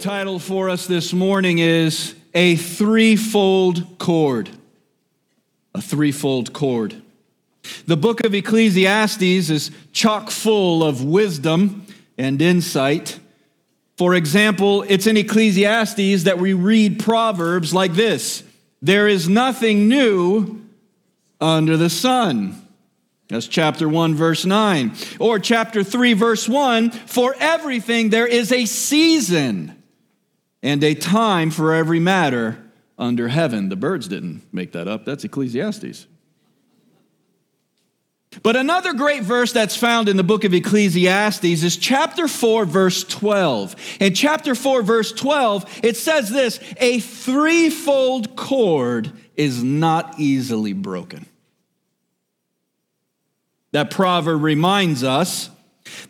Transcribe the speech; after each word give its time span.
Title 0.00 0.38
for 0.38 0.70
us 0.70 0.86
this 0.86 1.12
morning 1.12 1.58
is 1.58 2.14
A 2.32 2.56
Threefold 2.56 3.98
Cord. 3.98 4.48
A 5.74 5.82
Threefold 5.82 6.54
Cord. 6.54 7.02
The 7.84 7.98
book 7.98 8.24
of 8.24 8.34
Ecclesiastes 8.34 9.50
is 9.50 9.70
chock 9.92 10.30
full 10.30 10.82
of 10.82 11.04
wisdom 11.04 11.84
and 12.16 12.40
insight. 12.40 13.20
For 13.98 14.14
example, 14.14 14.86
it's 14.88 15.06
in 15.06 15.18
Ecclesiastes 15.18 16.24
that 16.24 16.38
we 16.38 16.54
read 16.54 16.98
proverbs 17.00 17.74
like 17.74 17.92
this 17.92 18.42
There 18.80 19.06
is 19.06 19.28
nothing 19.28 19.86
new 19.86 20.64
under 21.42 21.76
the 21.76 21.90
sun. 21.90 22.66
That's 23.28 23.46
chapter 23.46 23.86
1, 23.86 24.14
verse 24.14 24.46
9. 24.46 24.92
Or 25.18 25.38
chapter 25.38 25.84
3, 25.84 26.14
verse 26.14 26.48
1 26.48 26.90
For 26.90 27.36
everything 27.38 28.08
there 28.08 28.26
is 28.26 28.50
a 28.50 28.64
season 28.64 29.76
and 30.62 30.82
a 30.84 30.94
time 30.94 31.50
for 31.50 31.74
every 31.74 32.00
matter 32.00 32.58
under 32.98 33.28
heaven. 33.28 33.68
The 33.68 33.76
Byrds 33.76 34.08
didn't 34.08 34.42
make 34.52 34.72
that 34.72 34.88
up, 34.88 35.04
that's 35.04 35.24
Ecclesiastes. 35.24 36.06
But 38.42 38.54
another 38.54 38.92
great 38.92 39.24
verse 39.24 39.52
that's 39.52 39.76
found 39.76 40.08
in 40.08 40.16
the 40.16 40.22
book 40.22 40.44
of 40.44 40.54
Ecclesiastes 40.54 41.44
is 41.44 41.76
chapter 41.76 42.28
4, 42.28 42.64
verse 42.64 43.02
12. 43.02 43.74
In 43.98 44.14
chapter 44.14 44.54
4, 44.54 44.82
verse 44.82 45.10
12, 45.10 45.80
it 45.82 45.96
says 45.96 46.30
this 46.30 46.60
A 46.76 47.00
threefold 47.00 48.36
cord 48.36 49.12
is 49.34 49.64
not 49.64 50.20
easily 50.20 50.72
broken. 50.72 51.26
That 53.72 53.90
proverb 53.90 54.42
reminds 54.42 55.02
us 55.02 55.50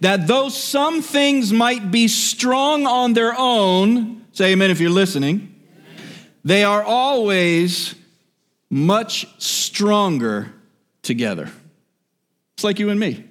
that 0.01 0.27
though 0.27 0.51
some 0.51 1.01
things 1.01 1.55
might 1.55 1.91
be 1.91 2.07
strong 2.07 2.87
on 2.87 3.15
their 3.15 3.35
own, 3.37 4.20
Say 4.33 4.53
amen 4.53 4.71
if 4.71 4.81
you're 4.81 4.91
listening. 4.91 5.55
They 6.45 6.65
are 6.65 6.83
always 6.83 7.95
much 8.71 9.27
stronger 9.43 10.53
together. 11.03 11.51
It's 12.55 12.65
like 12.65 12.79
you 12.79 12.91
and 12.91 13.01
me. 13.01 13.25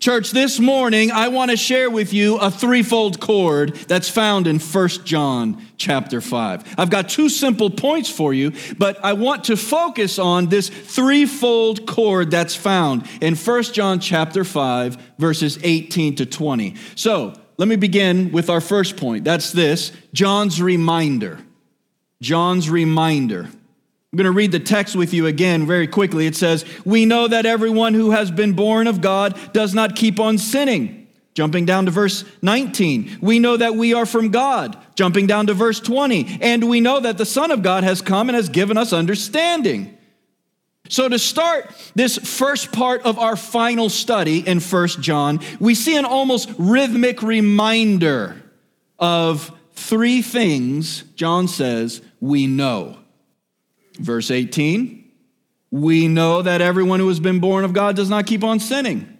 Church, 0.00 0.30
this 0.30 0.60
morning 0.60 1.10
I 1.10 1.28
want 1.28 1.50
to 1.50 1.56
share 1.56 1.90
with 1.90 2.12
you 2.12 2.38
a 2.38 2.52
threefold 2.52 3.18
cord 3.18 3.74
that's 3.88 4.08
found 4.08 4.46
in 4.46 4.60
1 4.60 4.88
John 5.04 5.60
chapter 5.76 6.20
5. 6.20 6.76
I've 6.78 6.90
got 6.90 7.08
two 7.08 7.28
simple 7.28 7.68
points 7.68 8.08
for 8.08 8.32
you, 8.32 8.52
but 8.78 9.04
I 9.04 9.14
want 9.14 9.44
to 9.44 9.56
focus 9.56 10.20
on 10.20 10.46
this 10.46 10.68
threefold 10.68 11.86
cord 11.86 12.30
that's 12.30 12.54
found 12.54 13.08
in 13.20 13.34
1 13.34 13.62
John 13.64 13.98
chapter 13.98 14.44
5 14.44 15.14
verses 15.18 15.58
18 15.62 16.16
to 16.16 16.26
20. 16.26 16.76
So, 16.94 17.34
let 17.58 17.68
me 17.68 17.76
begin 17.76 18.30
with 18.30 18.48
our 18.48 18.60
first 18.60 18.96
point. 18.96 19.24
That's 19.24 19.52
this 19.52 19.92
John's 20.14 20.62
reminder. 20.62 21.38
John's 22.22 22.70
reminder. 22.70 23.48
I'm 24.10 24.16
going 24.16 24.24
to 24.24 24.30
read 24.30 24.52
the 24.52 24.60
text 24.60 24.96
with 24.96 25.12
you 25.12 25.26
again 25.26 25.66
very 25.66 25.86
quickly. 25.86 26.26
It 26.26 26.34
says, 26.34 26.64
We 26.86 27.04
know 27.04 27.28
that 27.28 27.44
everyone 27.44 27.92
who 27.92 28.12
has 28.12 28.30
been 28.30 28.54
born 28.54 28.86
of 28.86 29.02
God 29.02 29.38
does 29.52 29.74
not 29.74 29.96
keep 29.96 30.18
on 30.18 30.38
sinning. 30.38 31.08
Jumping 31.34 31.66
down 31.66 31.84
to 31.84 31.90
verse 31.90 32.24
19, 32.42 33.18
we 33.20 33.38
know 33.38 33.56
that 33.56 33.74
we 33.74 33.92
are 33.94 34.06
from 34.06 34.30
God. 34.30 34.76
Jumping 34.96 35.26
down 35.26 35.46
to 35.48 35.54
verse 35.54 35.78
20, 35.78 36.38
and 36.40 36.68
we 36.68 36.80
know 36.80 36.98
that 36.98 37.18
the 37.18 37.26
Son 37.26 37.50
of 37.50 37.62
God 37.62 37.84
has 37.84 38.00
come 38.00 38.28
and 38.28 38.34
has 38.34 38.48
given 38.48 38.76
us 38.76 38.92
understanding. 38.92 39.97
So, 40.88 41.08
to 41.08 41.18
start 41.18 41.70
this 41.94 42.16
first 42.16 42.72
part 42.72 43.02
of 43.02 43.18
our 43.18 43.36
final 43.36 43.90
study 43.90 44.46
in 44.46 44.60
First 44.60 45.00
John, 45.00 45.40
we 45.60 45.74
see 45.74 45.96
an 45.96 46.04
almost 46.04 46.50
rhythmic 46.58 47.22
reminder 47.22 48.42
of 48.98 49.52
three 49.72 50.22
things 50.22 51.02
John 51.14 51.48
says 51.48 52.02
we 52.20 52.46
know. 52.46 52.96
Verse 53.98 54.30
18, 54.30 55.10
we 55.70 56.08
know 56.08 56.42
that 56.42 56.60
everyone 56.60 57.00
who 57.00 57.08
has 57.08 57.20
been 57.20 57.40
born 57.40 57.64
of 57.64 57.72
God 57.72 57.96
does 57.96 58.08
not 58.08 58.26
keep 58.26 58.42
on 58.42 58.60
sinning. 58.60 59.18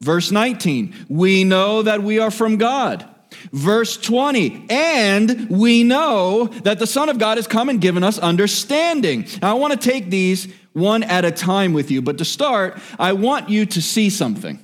Verse 0.00 0.30
19, 0.30 1.06
we 1.08 1.44
know 1.44 1.82
that 1.82 2.02
we 2.02 2.18
are 2.18 2.30
from 2.30 2.56
God. 2.56 3.08
Verse 3.52 3.96
20, 3.96 4.66
and 4.70 5.48
we 5.50 5.82
know 5.82 6.46
that 6.62 6.78
the 6.78 6.86
Son 6.86 7.08
of 7.08 7.18
God 7.18 7.38
has 7.38 7.46
come 7.46 7.68
and 7.68 7.80
given 7.80 8.04
us 8.04 8.18
understanding. 8.18 9.26
Now, 9.42 9.50
I 9.50 9.58
want 9.58 9.72
to 9.72 9.90
take 9.90 10.10
these 10.10 10.48
one 10.74 11.02
at 11.02 11.24
a 11.24 11.30
time 11.30 11.72
with 11.72 11.90
you. 11.90 12.02
But 12.02 12.18
to 12.18 12.24
start, 12.24 12.78
I 12.98 13.14
want 13.14 13.48
you 13.48 13.64
to 13.64 13.80
see 13.80 14.10
something. 14.10 14.58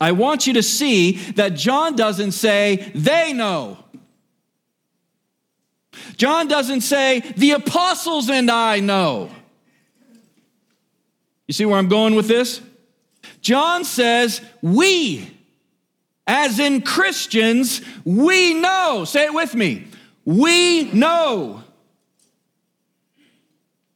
I 0.00 0.12
want 0.12 0.46
you 0.46 0.54
to 0.54 0.62
see 0.62 1.12
that 1.32 1.54
John 1.54 1.94
doesn't 1.94 2.32
say, 2.32 2.90
they 2.94 3.32
know. 3.32 3.78
John 6.16 6.48
doesn't 6.48 6.80
say, 6.80 7.20
the 7.36 7.52
apostles 7.52 8.28
and 8.28 8.50
I 8.50 8.80
know. 8.80 9.30
You 11.46 11.54
see 11.54 11.64
where 11.64 11.78
I'm 11.78 11.88
going 11.88 12.14
with 12.14 12.26
this? 12.26 12.60
John 13.40 13.84
says, 13.84 14.40
we, 14.62 15.30
as 16.26 16.58
in 16.58 16.82
Christians, 16.82 17.82
we 18.04 18.54
know. 18.54 19.04
Say 19.04 19.26
it 19.26 19.34
with 19.34 19.54
me. 19.54 19.86
We 20.24 20.90
know. 20.92 21.63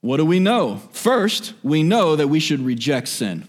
What 0.01 0.17
do 0.17 0.25
we 0.25 0.39
know? 0.39 0.77
First, 0.91 1.53
we 1.61 1.83
know 1.83 2.15
that 2.15 2.27
we 2.27 2.39
should 2.39 2.61
reject 2.61 3.09
sin. 3.09 3.47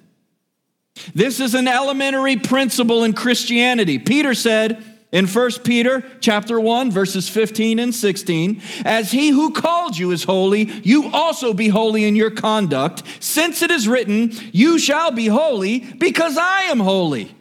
This 1.14 1.40
is 1.40 1.54
an 1.54 1.68
elementary 1.68 2.36
principle 2.36 3.04
in 3.04 3.12
Christianity. 3.12 3.98
Peter 3.98 4.34
said 4.34 4.82
in 5.12 5.26
1 5.26 5.50
Peter 5.64 6.04
chapter 6.20 6.60
1 6.60 6.90
verses 6.90 7.28
15 7.28 7.78
and 7.78 7.94
16, 7.94 8.60
as 8.84 9.12
he 9.12 9.30
who 9.30 9.52
called 9.52 9.96
you 9.96 10.10
is 10.10 10.24
holy, 10.24 10.64
you 10.82 11.08
also 11.12 11.54
be 11.54 11.68
holy 11.68 12.04
in 12.04 12.16
your 12.16 12.30
conduct, 12.30 13.02
since 13.20 13.62
it 13.62 13.70
is 13.70 13.88
written, 13.88 14.32
you 14.52 14.78
shall 14.78 15.10
be 15.10 15.26
holy 15.26 15.80
because 15.80 16.36
I 16.36 16.62
am 16.62 16.80
holy. 16.80 17.34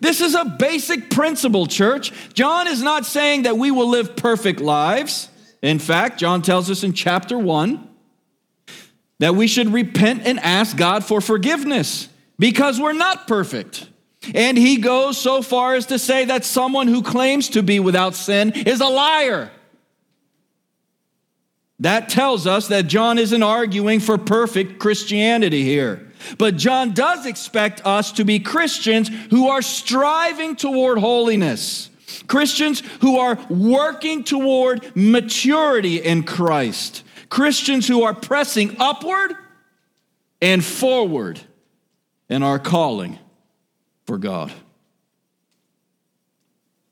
This 0.00 0.20
is 0.20 0.34
a 0.34 0.44
basic 0.44 1.10
principle, 1.10 1.66
church. 1.66 2.12
John 2.32 2.66
is 2.66 2.82
not 2.82 3.04
saying 3.04 3.42
that 3.42 3.58
we 3.58 3.70
will 3.70 3.88
live 3.88 4.16
perfect 4.16 4.60
lives. 4.60 5.28
In 5.62 5.78
fact, 5.78 6.18
John 6.18 6.42
tells 6.42 6.70
us 6.70 6.82
in 6.82 6.92
chapter 6.92 7.38
1 7.38 7.88
that 9.24 9.34
we 9.34 9.46
should 9.46 9.72
repent 9.72 10.20
and 10.26 10.38
ask 10.40 10.76
God 10.76 11.02
for 11.02 11.18
forgiveness 11.18 12.10
because 12.38 12.78
we're 12.78 12.92
not 12.92 13.26
perfect. 13.26 13.88
And 14.34 14.58
he 14.58 14.76
goes 14.76 15.16
so 15.16 15.40
far 15.40 15.74
as 15.74 15.86
to 15.86 15.98
say 15.98 16.26
that 16.26 16.44
someone 16.44 16.88
who 16.88 17.02
claims 17.02 17.48
to 17.48 17.62
be 17.62 17.80
without 17.80 18.14
sin 18.14 18.52
is 18.52 18.82
a 18.82 18.86
liar. 18.86 19.50
That 21.80 22.10
tells 22.10 22.46
us 22.46 22.68
that 22.68 22.86
John 22.86 23.16
isn't 23.16 23.42
arguing 23.42 24.00
for 24.00 24.18
perfect 24.18 24.78
Christianity 24.78 25.62
here. 25.62 26.06
But 26.36 26.58
John 26.58 26.92
does 26.92 27.24
expect 27.24 27.80
us 27.86 28.12
to 28.12 28.26
be 28.26 28.40
Christians 28.40 29.08
who 29.30 29.48
are 29.48 29.62
striving 29.62 30.54
toward 30.54 30.98
holiness, 30.98 31.88
Christians 32.26 32.82
who 33.00 33.16
are 33.16 33.38
working 33.48 34.22
toward 34.22 34.94
maturity 34.94 36.02
in 36.02 36.24
Christ. 36.24 37.04
Christians 37.34 37.88
who 37.88 38.04
are 38.04 38.14
pressing 38.14 38.76
upward 38.78 39.34
and 40.40 40.64
forward 40.64 41.40
in 42.28 42.44
our 42.44 42.60
calling 42.60 43.18
for 44.06 44.18
God. 44.18 44.52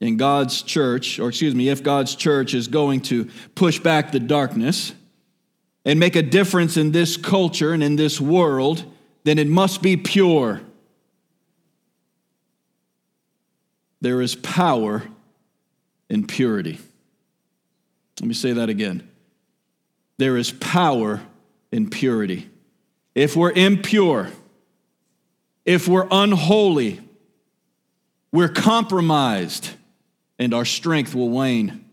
In 0.01 0.17
God's 0.17 0.63
church, 0.63 1.21
or 1.21 1.29
excuse 1.29 1.55
me, 1.55 1.69
if 1.69 1.85
God's 1.85 2.17
church 2.17 2.55
is 2.55 2.67
going 2.67 3.03
to 3.03 3.31
push 3.55 3.79
back 3.79 4.11
the 4.11 4.19
darkness 4.19 4.93
and 5.85 6.01
make 6.01 6.17
a 6.17 6.23
difference 6.23 6.77
in 6.77 6.91
this 6.91 7.17
culture 7.17 7.73
and 7.73 7.81
in 7.81 7.95
this 7.95 8.21
world, 8.21 8.83
then 9.23 9.39
it 9.39 9.47
must 9.47 9.81
be 9.81 9.97
pure. 9.97 10.61
There 14.01 14.21
is 14.21 14.35
power 14.35 15.05
in 16.11 16.27
purity. 16.27 16.81
Let 18.21 18.27
me 18.27 18.35
say 18.35 18.55
that 18.55 18.69
again 18.69 19.09
there 20.19 20.37
is 20.37 20.51
power 20.51 21.21
in 21.71 21.91
purity. 21.91 22.49
If 23.15 23.37
we're 23.37 23.53
impure, 23.53 24.31
if 25.65 25.89
we're 25.89 26.09
unholy, 26.11 27.01
we're 28.31 28.49
compromised 28.49 29.71
and 30.39 30.55
our 30.55 30.65
strength 30.65 31.15
will 31.15 31.31
wane. 31.31 31.85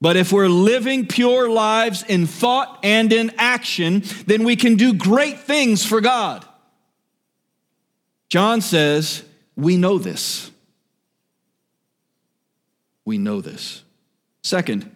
But 0.00 0.16
if 0.16 0.32
we're 0.32 0.48
living 0.48 1.06
pure 1.06 1.50
lives 1.50 2.02
in 2.02 2.26
thought 2.26 2.78
and 2.82 3.12
in 3.12 3.32
action, 3.36 4.02
then 4.26 4.44
we 4.44 4.56
can 4.56 4.76
do 4.76 4.94
great 4.94 5.40
things 5.40 5.84
for 5.84 6.00
God. 6.00 6.44
John 8.28 8.60
says, 8.60 9.22
We 9.56 9.76
know 9.76 9.98
this. 9.98 10.50
We 13.04 13.18
know 13.18 13.40
this. 13.40 13.82
Second, 14.42 14.94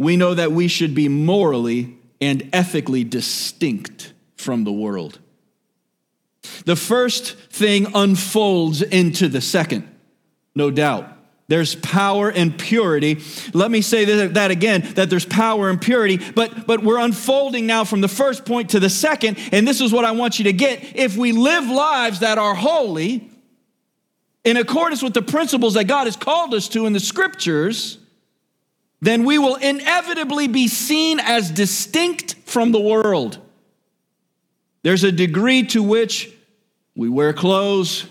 we 0.00 0.16
know 0.16 0.32
that 0.32 0.50
we 0.50 0.66
should 0.66 0.94
be 0.94 1.08
morally 1.08 1.94
and 2.22 2.48
ethically 2.54 3.04
distinct 3.04 4.14
from 4.34 4.64
the 4.64 4.72
world. 4.72 5.18
The 6.64 6.74
first 6.74 7.36
thing 7.36 7.86
unfolds 7.94 8.80
into 8.80 9.28
the 9.28 9.42
second. 9.42 9.86
no 10.54 10.70
doubt. 10.70 11.06
There's 11.48 11.74
power 11.74 12.30
and 12.30 12.56
purity. 12.58 13.18
Let 13.52 13.70
me 13.70 13.82
say 13.82 14.26
that 14.28 14.50
again 14.50 14.82
that 14.94 15.10
there's 15.10 15.26
power 15.26 15.68
and 15.68 15.80
purity, 15.80 16.16
but, 16.34 16.66
but 16.66 16.82
we're 16.82 16.98
unfolding 16.98 17.66
now 17.66 17.84
from 17.84 18.00
the 18.00 18.08
first 18.08 18.46
point 18.46 18.70
to 18.70 18.80
the 18.80 18.88
second, 18.88 19.36
and 19.52 19.68
this 19.68 19.82
is 19.82 19.92
what 19.92 20.06
I 20.06 20.12
want 20.12 20.38
you 20.38 20.44
to 20.44 20.52
get. 20.54 20.96
If 20.96 21.16
we 21.16 21.32
live 21.32 21.66
lives 21.66 22.20
that 22.20 22.38
are 22.38 22.54
holy, 22.54 23.28
in 24.44 24.56
accordance 24.56 25.02
with 25.02 25.12
the 25.12 25.22
principles 25.22 25.74
that 25.74 25.84
God 25.84 26.06
has 26.06 26.16
called 26.16 26.54
us 26.54 26.68
to 26.68 26.86
in 26.86 26.94
the 26.94 27.00
scriptures, 27.00 27.98
then 29.00 29.24
we 29.24 29.38
will 29.38 29.56
inevitably 29.56 30.46
be 30.48 30.68
seen 30.68 31.18
as 31.20 31.50
distinct 31.50 32.34
from 32.44 32.72
the 32.72 32.80
world. 32.80 33.38
There's 34.82 35.04
a 35.04 35.12
degree 35.12 35.64
to 35.68 35.82
which 35.82 36.30
we 36.94 37.08
wear 37.08 37.32
clothes 37.32 38.06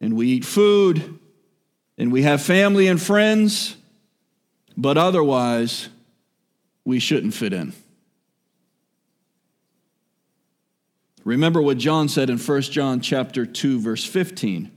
and 0.00 0.16
we 0.16 0.28
eat 0.28 0.44
food 0.44 1.18
and 1.98 2.10
we 2.10 2.22
have 2.22 2.42
family 2.42 2.88
and 2.88 3.00
friends, 3.00 3.76
but 4.76 4.96
otherwise, 4.96 5.88
we 6.84 6.98
shouldn't 6.98 7.34
fit 7.34 7.52
in. 7.52 7.72
Remember 11.24 11.62
what 11.62 11.78
John 11.78 12.08
said 12.08 12.30
in 12.30 12.38
1 12.38 12.62
John 12.62 13.00
chapter 13.00 13.46
2 13.46 13.78
verse 13.78 14.04
15. 14.04 14.70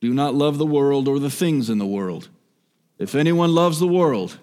Do 0.00 0.14
not 0.14 0.34
love 0.34 0.58
the 0.58 0.66
world 0.66 1.08
or 1.08 1.18
the 1.18 1.30
things 1.30 1.68
in 1.68 1.78
the 1.78 1.86
world. 1.86 2.28
If 2.98 3.14
anyone 3.14 3.54
loves 3.54 3.80
the 3.80 3.88
world, 3.88 4.38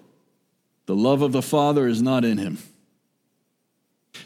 the 0.86 0.96
love 0.96 1.22
of 1.22 1.32
the 1.32 1.42
Father 1.42 1.86
is 1.86 2.02
not 2.02 2.24
in 2.24 2.38
him. 2.38 2.58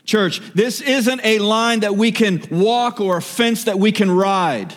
Church, 0.05 0.41
this 0.53 0.81
isn't 0.81 1.21
a 1.25 1.39
line 1.39 1.81
that 1.81 1.97
we 1.97 2.13
can 2.13 2.43
walk 2.51 3.01
or 3.01 3.19
a 3.19 3.23
fence 3.23 3.65
that 3.65 3.79
we 3.79 3.93
can 3.93 4.11
ride. 4.11 4.75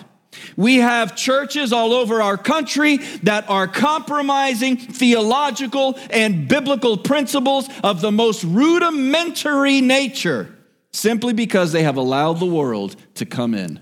We 0.56 0.78
have 0.78 1.16
churches 1.16 1.74
all 1.74 1.94
over 1.94 2.22
our 2.22 2.38
country 2.38 2.98
that 3.24 3.50
are 3.50 3.68
compromising 3.68 4.78
theological 4.78 5.98
and 6.12 6.48
biblical 6.48 6.98
principles 6.98 7.68
of 7.84 8.02
the 8.02 8.12
most 8.12 8.44
rudimentary 8.44 9.82
nature 9.82 10.56
simply 10.92 11.34
because 11.34 11.72
they 11.72 11.84
have 11.84 11.98
allowed 11.98 12.40
the 12.40 12.46
world 12.46 12.96
to 13.16 13.26
come 13.26 13.54
in 13.54 13.80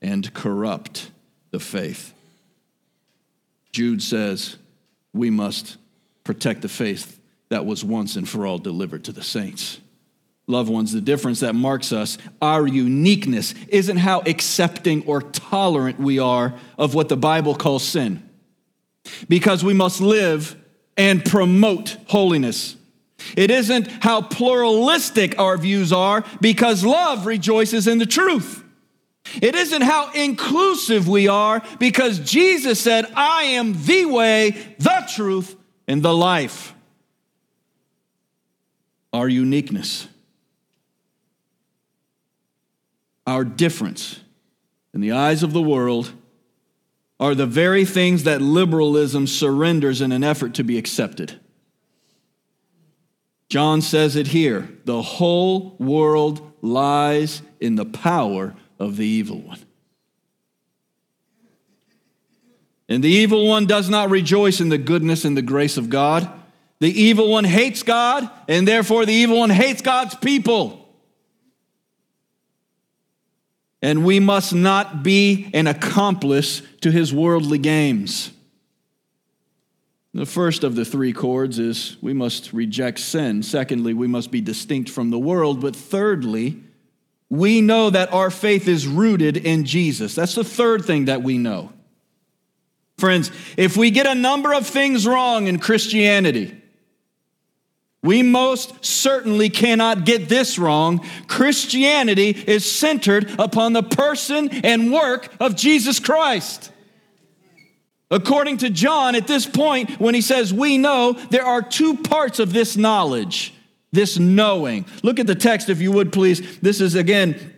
and 0.00 0.32
corrupt 0.34 1.10
the 1.50 1.60
faith. 1.60 2.12
Jude 3.72 4.02
says 4.02 4.56
we 5.18 5.30
must 5.30 5.76
protect 6.24 6.62
the 6.62 6.68
faith 6.68 7.20
that 7.48 7.66
was 7.66 7.84
once 7.84 8.16
and 8.16 8.28
for 8.28 8.46
all 8.46 8.58
delivered 8.58 9.04
to 9.04 9.12
the 9.12 9.22
saints. 9.22 9.80
Loved 10.46 10.70
ones, 10.70 10.92
the 10.92 11.00
difference 11.00 11.40
that 11.40 11.54
marks 11.54 11.92
us, 11.92 12.16
our 12.40 12.66
uniqueness, 12.66 13.54
isn't 13.68 13.98
how 13.98 14.20
accepting 14.20 15.04
or 15.04 15.20
tolerant 15.20 15.98
we 15.98 16.18
are 16.18 16.54
of 16.78 16.94
what 16.94 17.10
the 17.10 17.16
Bible 17.16 17.54
calls 17.54 17.82
sin. 17.82 18.26
Because 19.28 19.62
we 19.62 19.74
must 19.74 20.00
live 20.00 20.56
and 20.96 21.24
promote 21.24 21.96
holiness. 22.06 22.76
It 23.36 23.50
isn't 23.50 23.88
how 24.02 24.22
pluralistic 24.22 25.38
our 25.38 25.58
views 25.58 25.92
are, 25.92 26.24
because 26.40 26.84
love 26.84 27.26
rejoices 27.26 27.86
in 27.86 27.98
the 27.98 28.06
truth. 28.06 28.64
It 29.40 29.54
isn't 29.54 29.82
how 29.82 30.10
inclusive 30.12 31.08
we 31.08 31.28
are, 31.28 31.62
because 31.78 32.18
Jesus 32.20 32.80
said, 32.80 33.06
I 33.14 33.42
am 33.44 33.84
the 33.84 34.06
way, 34.06 34.50
the 34.78 35.08
truth, 35.14 35.56
and 35.86 36.02
the 36.02 36.14
life. 36.14 36.74
Our 39.12 39.28
uniqueness 39.28 40.08
our 43.28 43.44
difference 43.44 44.20
in 44.94 45.02
the 45.02 45.12
eyes 45.12 45.42
of 45.42 45.52
the 45.52 45.60
world 45.60 46.10
are 47.20 47.34
the 47.34 47.44
very 47.44 47.84
things 47.84 48.22
that 48.22 48.40
liberalism 48.40 49.26
surrenders 49.26 50.00
in 50.00 50.12
an 50.12 50.24
effort 50.24 50.54
to 50.54 50.64
be 50.64 50.78
accepted. 50.78 51.38
John 53.50 53.82
says 53.82 54.16
it 54.16 54.28
here 54.28 54.70
the 54.86 55.02
whole 55.02 55.76
world 55.78 56.52
lies 56.62 57.42
in 57.60 57.74
the 57.74 57.84
power 57.84 58.54
of 58.78 58.96
the 58.96 59.06
evil 59.06 59.40
one. 59.40 59.58
And 62.88 63.04
the 63.04 63.10
evil 63.10 63.46
one 63.46 63.66
does 63.66 63.90
not 63.90 64.08
rejoice 64.08 64.60
in 64.60 64.70
the 64.70 64.78
goodness 64.78 65.24
and 65.24 65.36
the 65.36 65.42
grace 65.42 65.76
of 65.76 65.90
God. 65.90 66.30
The 66.80 66.88
evil 66.88 67.28
one 67.28 67.44
hates 67.44 67.82
God, 67.82 68.30
and 68.48 68.66
therefore 68.66 69.04
the 69.04 69.12
evil 69.12 69.38
one 69.38 69.50
hates 69.50 69.82
God's 69.82 70.14
people. 70.14 70.88
And 73.82 74.04
we 74.04 74.20
must 74.20 74.54
not 74.54 75.02
be 75.02 75.50
an 75.54 75.66
accomplice 75.66 76.62
to 76.80 76.90
his 76.90 77.12
worldly 77.12 77.58
games. 77.58 78.32
The 80.14 80.26
first 80.26 80.64
of 80.64 80.74
the 80.74 80.84
three 80.84 81.12
cords 81.12 81.58
is 81.58 81.96
we 82.00 82.12
must 82.12 82.52
reject 82.52 82.98
sin. 82.98 83.42
Secondly, 83.42 83.94
we 83.94 84.08
must 84.08 84.30
be 84.30 84.40
distinct 84.40 84.88
from 84.90 85.10
the 85.10 85.18
world. 85.18 85.60
But 85.60 85.76
thirdly, 85.76 86.60
we 87.30 87.60
know 87.60 87.90
that 87.90 88.12
our 88.12 88.30
faith 88.30 88.68
is 88.68 88.86
rooted 88.86 89.36
in 89.36 89.64
Jesus. 89.64 90.14
That's 90.14 90.34
the 90.34 90.44
third 90.44 90.84
thing 90.84 91.06
that 91.06 91.22
we 91.22 91.38
know. 91.38 91.72
Friends, 92.96 93.30
if 93.56 93.76
we 93.76 93.90
get 93.90 94.06
a 94.06 94.14
number 94.14 94.52
of 94.52 94.66
things 94.66 95.06
wrong 95.06 95.46
in 95.46 95.58
Christianity, 95.58 96.60
we 98.02 98.22
most 98.22 98.84
certainly 98.84 99.50
cannot 99.50 100.04
get 100.04 100.28
this 100.28 100.58
wrong. 100.58 101.06
Christianity 101.26 102.30
is 102.30 102.70
centered 102.70 103.30
upon 103.38 103.72
the 103.72 103.82
person 103.82 104.48
and 104.64 104.92
work 104.92 105.32
of 105.40 105.56
Jesus 105.56 106.00
Christ. 106.00 106.72
According 108.10 108.58
to 108.58 108.70
John, 108.70 109.14
at 109.14 109.26
this 109.26 109.46
point, 109.46 110.00
when 110.00 110.14
he 110.14 110.22
says 110.22 110.54
we 110.54 110.78
know, 110.78 111.12
there 111.30 111.44
are 111.44 111.60
two 111.60 111.96
parts 111.96 112.38
of 112.38 112.52
this 112.52 112.76
knowledge, 112.76 113.52
this 113.92 114.18
knowing. 114.18 114.86
Look 115.02 115.18
at 115.18 115.26
the 115.26 115.34
text, 115.34 115.68
if 115.68 115.80
you 115.80 115.92
would 115.92 116.12
please. 116.12 116.58
This 116.58 116.80
is 116.80 116.94
again 116.94 117.54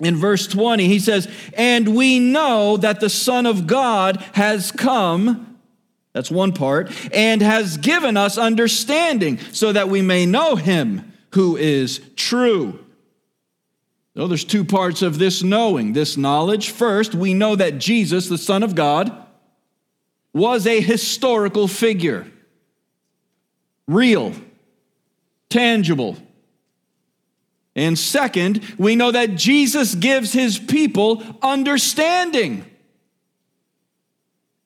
in 0.00 0.16
verse 0.16 0.46
20. 0.46 0.86
He 0.86 0.98
says, 0.98 1.28
And 1.54 1.94
we 1.94 2.18
know 2.18 2.76
that 2.76 3.00
the 3.00 3.10
Son 3.10 3.46
of 3.46 3.66
God 3.66 4.16
has 4.32 4.72
come 4.72 5.50
that's 6.12 6.30
one 6.30 6.52
part. 6.52 6.90
And 7.14 7.40
has 7.42 7.76
given 7.76 8.16
us 8.16 8.38
understanding 8.38 9.38
so 9.52 9.72
that 9.72 9.88
we 9.88 10.02
may 10.02 10.26
know 10.26 10.56
him 10.56 11.12
who 11.32 11.56
is 11.56 12.00
true. 12.16 12.84
So 14.16 14.26
there's 14.26 14.44
two 14.44 14.64
parts 14.64 15.02
of 15.02 15.18
this 15.18 15.42
knowing, 15.42 15.92
this 15.92 16.16
knowledge. 16.16 16.70
First, 16.70 17.14
we 17.14 17.32
know 17.32 17.54
that 17.56 17.78
Jesus, 17.78 18.28
the 18.28 18.38
Son 18.38 18.62
of 18.62 18.74
God, 18.74 19.12
was 20.32 20.66
a 20.66 20.80
historical 20.80 21.68
figure, 21.68 22.26
real, 23.86 24.34
tangible. 25.50 26.16
And 27.76 27.98
second, 27.98 28.62
we 28.78 28.96
know 28.96 29.10
that 29.10 29.36
Jesus 29.36 29.94
gives 29.94 30.32
his 30.32 30.58
people 30.58 31.22
understanding. 31.42 32.64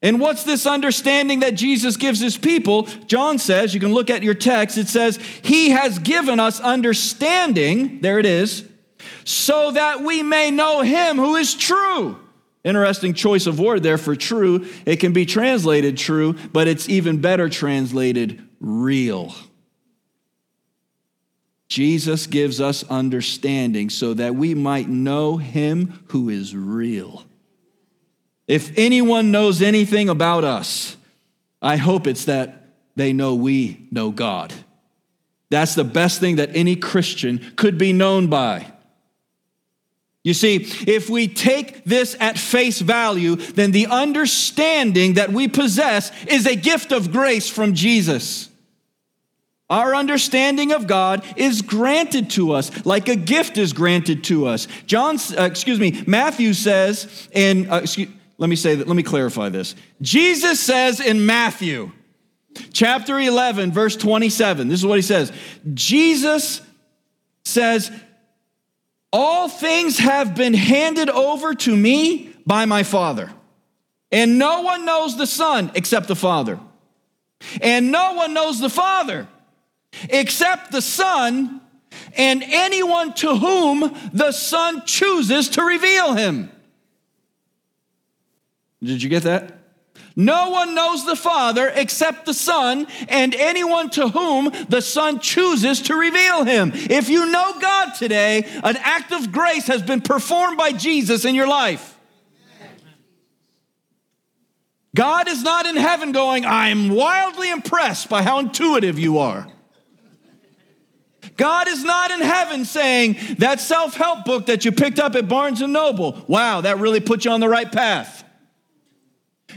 And 0.01 0.21
what's 0.21 0.45
this 0.45 0.67
understanding 0.67 1.41
that 1.41 1.55
Jesus 1.55 1.97
gives 1.97 2.21
his 2.21 2.37
people? 2.37 2.83
John 3.07 3.39
says, 3.39 3.73
you 3.73 3.81
can 3.81 3.95
look 3.95 4.11
at 4.11 4.23
your 4.23 4.35
text, 4.35 4.77
it 4.77 4.89
says, 4.89 5.17
He 5.43 5.71
has 5.71 5.99
given 5.99 6.39
us 6.39 6.61
understanding, 6.61 8.01
there 8.01 8.19
it 8.19 8.27
is, 8.27 8.69
so 9.25 9.71
that 9.71 10.03
we 10.03 10.23
may 10.23 10.51
know 10.51 10.83
Him 10.83 11.17
who 11.17 11.37
is 11.37 11.55
true. 11.55 12.19
Interesting 12.65 13.15
choice 13.15 13.47
of 13.47 13.61
word 13.61 13.83
there 13.83 13.99
for 13.99 14.17
true. 14.17 14.67
It 14.87 14.97
can 14.97 15.13
be 15.13 15.27
translated 15.27 15.97
true, 15.99 16.35
but 16.53 16.69
it's 16.69 16.89
even 16.89 17.21
better 17.21 17.49
translated 17.49 18.43
real. 18.61 19.35
Jesus 21.69 22.27
gives 22.27 22.61
us 22.61 22.85
understanding 22.85 23.91
so 23.91 24.15
that 24.15 24.35
we 24.35 24.55
might 24.55 24.89
know 24.89 25.37
Him 25.37 26.01
who 26.09 26.29
is 26.29 26.55
real. 26.55 27.25
If 28.47 28.77
anyone 28.77 29.31
knows 29.31 29.63
anything 29.63 30.09
about 30.09 30.45
us, 30.45 30.97
I 31.63 31.77
hope 31.77 32.07
it's 32.07 32.27
that 32.27 32.69
they 32.95 33.13
know 33.13 33.35
we 33.35 33.89
know 33.91 34.11
God. 34.11 34.53
That's 35.51 35.75
the 35.75 35.85
best 35.85 36.21
thing 36.21 36.37
that 36.37 36.55
any 36.55 36.77
Christian 36.77 37.53
could 37.57 37.79
be 37.79 37.93
known 37.93 38.29
by. 38.29 38.71
You 40.23 40.33
see, 40.33 40.57
if 40.87 41.11
we 41.11 41.29
take 41.29 41.85
this 41.85 42.17
at 42.19 42.39
face 42.39 42.81
value, 42.81 43.37
then 43.37 43.73
the 43.73 43.89
understanding 43.89 45.15
that 45.15 45.33
we 45.33 45.49
possess 45.49 46.11
is 46.25 46.47
a 46.47 46.57
gift 46.57 46.93
of 46.93 47.13
grace 47.13 47.49
from 47.49 47.75
Jesus. 47.75 48.49
Our 49.71 49.95
understanding 49.95 50.73
of 50.73 50.87
God 50.87 51.25
is 51.37 51.63
granted 51.63 52.31
to 52.31 52.53
us 52.53 52.85
like 52.85 53.09
a 53.09 53.17
gift 53.17 53.57
is 53.57 53.73
granted 53.73 54.25
to 54.25 54.47
us. 54.47 54.69
John, 54.87 55.17
uh, 55.39 55.45
excuse 55.45 55.81
me, 55.81 56.03
Matthew 56.07 56.53
says 56.53 57.29
in, 57.33 57.71
uh, 57.71 57.79
excuse, 57.79 58.09
let 58.37 58.51
me 58.51 58.57
say 58.57 58.75
that, 58.75 58.87
let 58.87 58.97
me 58.97 59.03
clarify 59.03 59.49
this. 59.49 59.75
Jesus 60.03 60.61
says 60.61 61.01
in 61.01 61.25
Matthew 61.25 61.93
chapter 62.73 63.19
11, 63.19 63.73
verse 63.73 63.97
27, 63.97 64.69
this 64.69 64.81
is 64.81 64.87
what 64.87 64.99
he 64.99 65.03
says 65.03 65.33
Jesus 65.73 66.61
says, 67.45 67.91
All 69.15 69.49
things 69.49 69.99
have 69.99 70.35
been 70.35 70.55
handed 70.55 71.09
over 71.09 71.55
to 71.55 71.75
me 71.75 72.35
by 72.45 72.67
my 72.67 72.83
Father. 72.83 73.33
And 74.13 74.39
no 74.39 74.61
one 74.61 74.85
knows 74.85 75.17
the 75.17 75.27
Son 75.27 75.71
except 75.75 76.07
the 76.07 76.17
Father. 76.17 76.61
And 77.63 77.91
no 77.91 78.13
one 78.13 78.35
knows 78.35 78.61
the 78.61 78.71
Father 78.71 79.27
except 80.09 80.73
the 80.73 80.83
Son 80.83 81.61
and 82.17 82.43
anyone 82.43 83.15
to 83.15 83.37
whom 83.37 83.95
the 84.13 84.33
Son 84.33 84.83
chooses 84.87 85.49
to 85.51 85.63
reveal 85.63 86.15
him. 86.15 86.51
Did 88.83 89.03
you 89.03 89.09
get 89.09 89.23
that? 89.23 89.59
No 90.17 90.51
one 90.51 90.77
knows 90.77 91.05
the 91.05 91.17
Father 91.17 91.73
except 91.75 92.25
the 92.25 92.35
Son 92.35 92.87
and 93.09 93.35
anyone 93.35 93.91
to 93.91 94.09
whom 94.09 94.53
the 94.69 94.81
Son 94.81 95.19
chooses 95.19 95.81
to 95.83 95.95
reveal 95.95 96.45
him. 96.45 96.71
If 96.73 97.09
you 97.09 97.27
know 97.31 97.59
God 97.59 97.95
today, 97.95 98.45
an 98.63 98.77
act 98.77 99.13
of 99.13 99.33
grace 99.33 99.67
has 99.67 99.83
been 99.83 100.01
performed 100.01 100.57
by 100.57 100.73
Jesus 100.73 101.25
in 101.25 101.35
your 101.35 101.49
life. 101.49 101.99
God 104.95 105.27
is 105.29 105.43
not 105.43 105.67
in 105.67 105.75
heaven 105.75 106.13
going, 106.13 106.45
I 106.45 106.69
am 106.69 106.91
wildly 106.91 107.51
impressed 107.51 108.09
by 108.09 108.23
how 108.23 108.39
intuitive 108.39 108.97
you 108.97 109.19
are. 109.19 109.49
God 111.37 111.69
is 111.69 111.83
not 111.83 112.11
in 112.11 112.21
heaven 112.21 112.65
saying, 112.65 113.17
that 113.39 113.61
self 113.61 113.95
help 113.95 114.25
book 114.25 114.47
that 114.47 114.65
you 114.65 114.73
picked 114.73 114.99
up 114.99 115.15
at 115.15 115.29
Barnes 115.29 115.61
and 115.61 115.73
Noble, 115.73 116.25
wow, 116.29 116.61
that 116.61 116.79
really 116.79 117.01
put 117.01 117.25
you 117.25 117.31
on 117.31 117.41
the 117.41 117.49
right 117.49 117.71
path. 117.71 118.25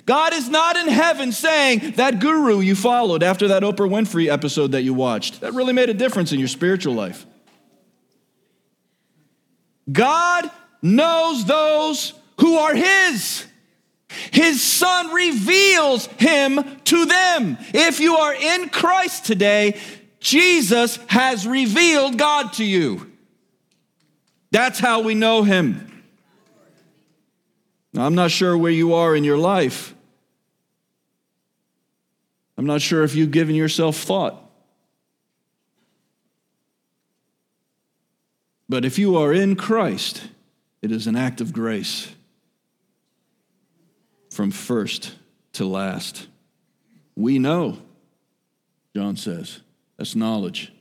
God 0.05 0.33
is 0.33 0.49
not 0.49 0.75
in 0.75 0.87
heaven 0.87 1.31
saying, 1.31 1.91
that 1.91 2.19
guru 2.19 2.59
you 2.59 2.75
followed 2.75 3.23
after 3.23 3.49
that 3.49 3.63
Oprah 3.63 3.89
Winfrey 3.89 4.31
episode 4.31 4.71
that 4.71 4.83
you 4.83 4.93
watched, 4.93 5.41
that 5.41 5.53
really 5.53 5.73
made 5.73 5.89
a 5.89 5.93
difference 5.93 6.31
in 6.31 6.39
your 6.39 6.47
spiritual 6.47 6.93
life. 6.93 7.25
God 9.91 10.49
knows 10.81 11.45
those 11.45 12.13
who 12.39 12.57
are 12.57 12.75
His. 12.75 13.45
His 14.31 14.61
Son 14.61 15.13
reveals 15.13 16.07
Him 16.17 16.63
to 16.85 17.05
them. 17.05 17.57
If 17.73 17.99
you 17.99 18.15
are 18.17 18.33
in 18.33 18.69
Christ 18.69 19.25
today, 19.25 19.79
Jesus 20.19 20.97
has 21.07 21.47
revealed 21.47 22.17
God 22.17 22.53
to 22.53 22.63
you. 22.63 23.11
That's 24.51 24.79
how 24.79 25.01
we 25.01 25.15
know 25.15 25.43
Him. 25.43 26.03
Now, 27.93 28.05
I'm 28.05 28.15
not 28.15 28.31
sure 28.31 28.57
where 28.57 28.71
you 28.71 28.93
are 28.93 29.15
in 29.15 29.23
your 29.23 29.37
life. 29.37 29.93
I'm 32.57 32.65
not 32.65 32.81
sure 32.81 33.03
if 33.03 33.15
you've 33.15 33.31
given 33.31 33.55
yourself 33.55 33.97
thought. 33.97 34.43
But 38.69 38.83
if 38.83 38.99
you 38.99 39.17
are 39.17 39.31
in 39.31 39.55
Christ, 39.55 40.27
it 40.81 40.91
is 40.91 41.07
an 41.07 41.15
act 41.15 41.39
of 41.39 41.53
grace 41.53 42.11
from 44.29 44.51
first 44.51 45.15
to 45.53 45.65
last. 45.65 46.27
We 47.15 47.39
know, 47.39 47.77
John 48.95 49.15
says. 49.15 49.61
That's 49.97 50.15
knowledge. 50.15 50.71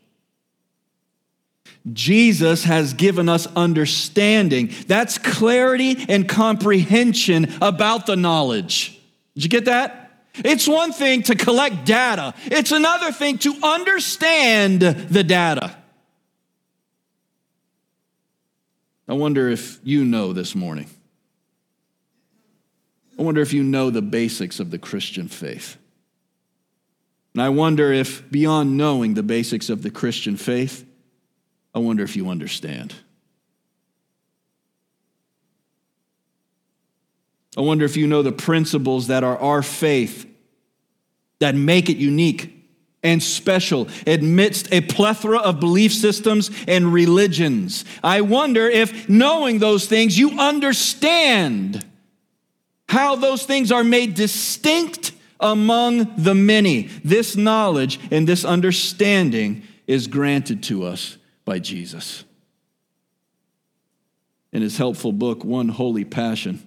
Jesus 1.93 2.65
has 2.65 2.95
given 2.95 3.29
us 3.29 3.47
understanding. 3.55 4.73
That's 4.87 5.19
clarity 5.19 6.05
and 6.09 6.29
comprehension 6.29 7.55
about 7.63 8.07
the 8.07 8.17
knowledge. 8.17 9.01
Did 9.35 9.45
you 9.45 9.51
get 9.51 9.67
that? 9.67 10.03
It's 10.35 10.69
one 10.69 10.93
thing 10.93 11.23
to 11.25 11.35
collect 11.35 11.87
data, 11.87 12.35
it's 12.47 12.73
another 12.73 13.13
thing 13.13 13.39
to 13.39 13.55
understand 13.63 14.83
the 14.83 15.25
data. 15.25 15.77
I 19.09 19.15
wonder 19.15 19.49
if 19.49 19.79
you 19.85 20.05
know 20.05 20.33
this 20.33 20.55
morning. 20.55 20.91
I 23.19 23.23
wonder 23.23 23.41
if 23.41 23.53
you 23.53 23.63
know 23.63 23.91
the 23.91 24.03
basics 24.03 24.59
of 24.59 24.71
the 24.71 24.79
Christian 24.79 25.29
faith. 25.29 25.79
And 27.37 27.43
I 27.43 27.51
wonder 27.51 27.93
if, 27.93 28.31
beyond 28.31 28.79
knowing 28.79 29.13
the 29.13 29.23
basics 29.23 29.69
of 29.69 29.83
the 29.83 29.91
Christian 29.91 30.39
faith, 30.39 30.87
I 31.75 31.81
wonder 31.81 32.03
if 32.03 32.17
you 32.17 32.31
understand. 32.31 32.95
I 37.55 37.61
wonder 37.61 37.85
if 37.85 37.95
you 37.95 38.07
know 38.07 38.23
the 38.23 38.33
principles 38.33 39.09
that 39.09 39.23
are 39.23 39.37
our 39.37 39.63
faith 39.63 40.27
that 41.39 41.55
make 41.55 41.91
it 41.91 41.99
unique 41.99 42.55
and 43.03 43.23
special 43.23 43.87
amidst 44.07 44.73
a 44.73 44.81
plethora 44.81 45.41
of 45.41 45.61
belief 45.61 45.93
systems 45.93 46.51
and 46.67 46.91
religions. 46.91 47.85
I 48.03 48.23
wonder 48.23 48.67
if, 48.67 49.11
knowing 49.11 49.59
those 49.59 49.87
things, 49.87 50.19
you 50.19 50.41
understand 50.41 51.85
how 52.89 53.15
those 53.17 53.45
things 53.45 53.71
are 53.71 53.85
made 53.85 54.15
distinct 54.15 55.13
among 55.41 56.17
the 56.17 56.35
many. 56.35 56.83
This 57.05 57.37
knowledge 57.37 57.99
and 58.11 58.27
this 58.27 58.45
understanding 58.45 59.63
is 59.87 60.07
granted 60.07 60.63
to 60.65 60.85
us 60.85 61.17
by 61.45 61.59
Jesus. 61.59 62.25
In 64.53 64.63
his 64.63 64.79
helpful 64.79 65.13
book, 65.13 65.45
One 65.45 65.69
Holy 65.69 66.05
Passion, 66.05 66.67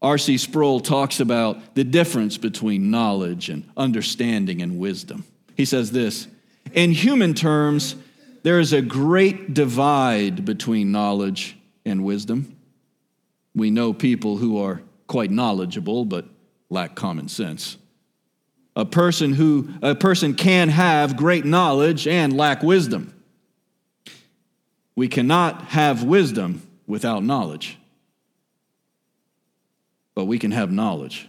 R.C. 0.00 0.38
Sproul 0.38 0.80
talks 0.80 1.20
about 1.20 1.74
the 1.74 1.84
difference 1.84 2.38
between 2.38 2.90
knowledge 2.90 3.48
and 3.48 3.68
understanding 3.76 4.62
and 4.62 4.78
wisdom. 4.78 5.24
He 5.56 5.64
says 5.64 5.90
this 5.90 6.28
In 6.72 6.92
human 6.92 7.34
terms, 7.34 7.96
there 8.42 8.60
is 8.60 8.72
a 8.72 8.80
great 8.80 9.54
divide 9.54 10.44
between 10.44 10.92
knowledge 10.92 11.56
and 11.84 12.04
wisdom. 12.04 12.56
We 13.54 13.70
know 13.70 13.92
people 13.92 14.36
who 14.36 14.62
are 14.62 14.82
quite 15.08 15.30
knowledgeable 15.30 16.04
but 16.04 16.26
lack 16.70 16.94
common 16.94 17.28
sense 17.28 17.76
a 18.78 18.84
person 18.84 19.32
who 19.32 19.68
a 19.82 19.96
person 19.96 20.34
can 20.34 20.68
have 20.68 21.16
great 21.16 21.44
knowledge 21.44 22.06
and 22.06 22.36
lack 22.36 22.62
wisdom. 22.62 23.12
We 24.94 25.08
cannot 25.08 25.64
have 25.64 26.04
wisdom 26.04 26.62
without 26.86 27.24
knowledge. 27.24 27.76
But 30.14 30.26
we 30.26 30.38
can 30.38 30.52
have 30.52 30.70
knowledge 30.70 31.28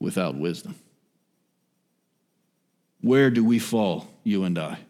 without 0.00 0.34
wisdom. 0.34 0.74
Where 3.02 3.30
do 3.30 3.44
we 3.44 3.60
fall, 3.60 4.08
you 4.24 4.42
and 4.42 4.58
I? 4.58 4.80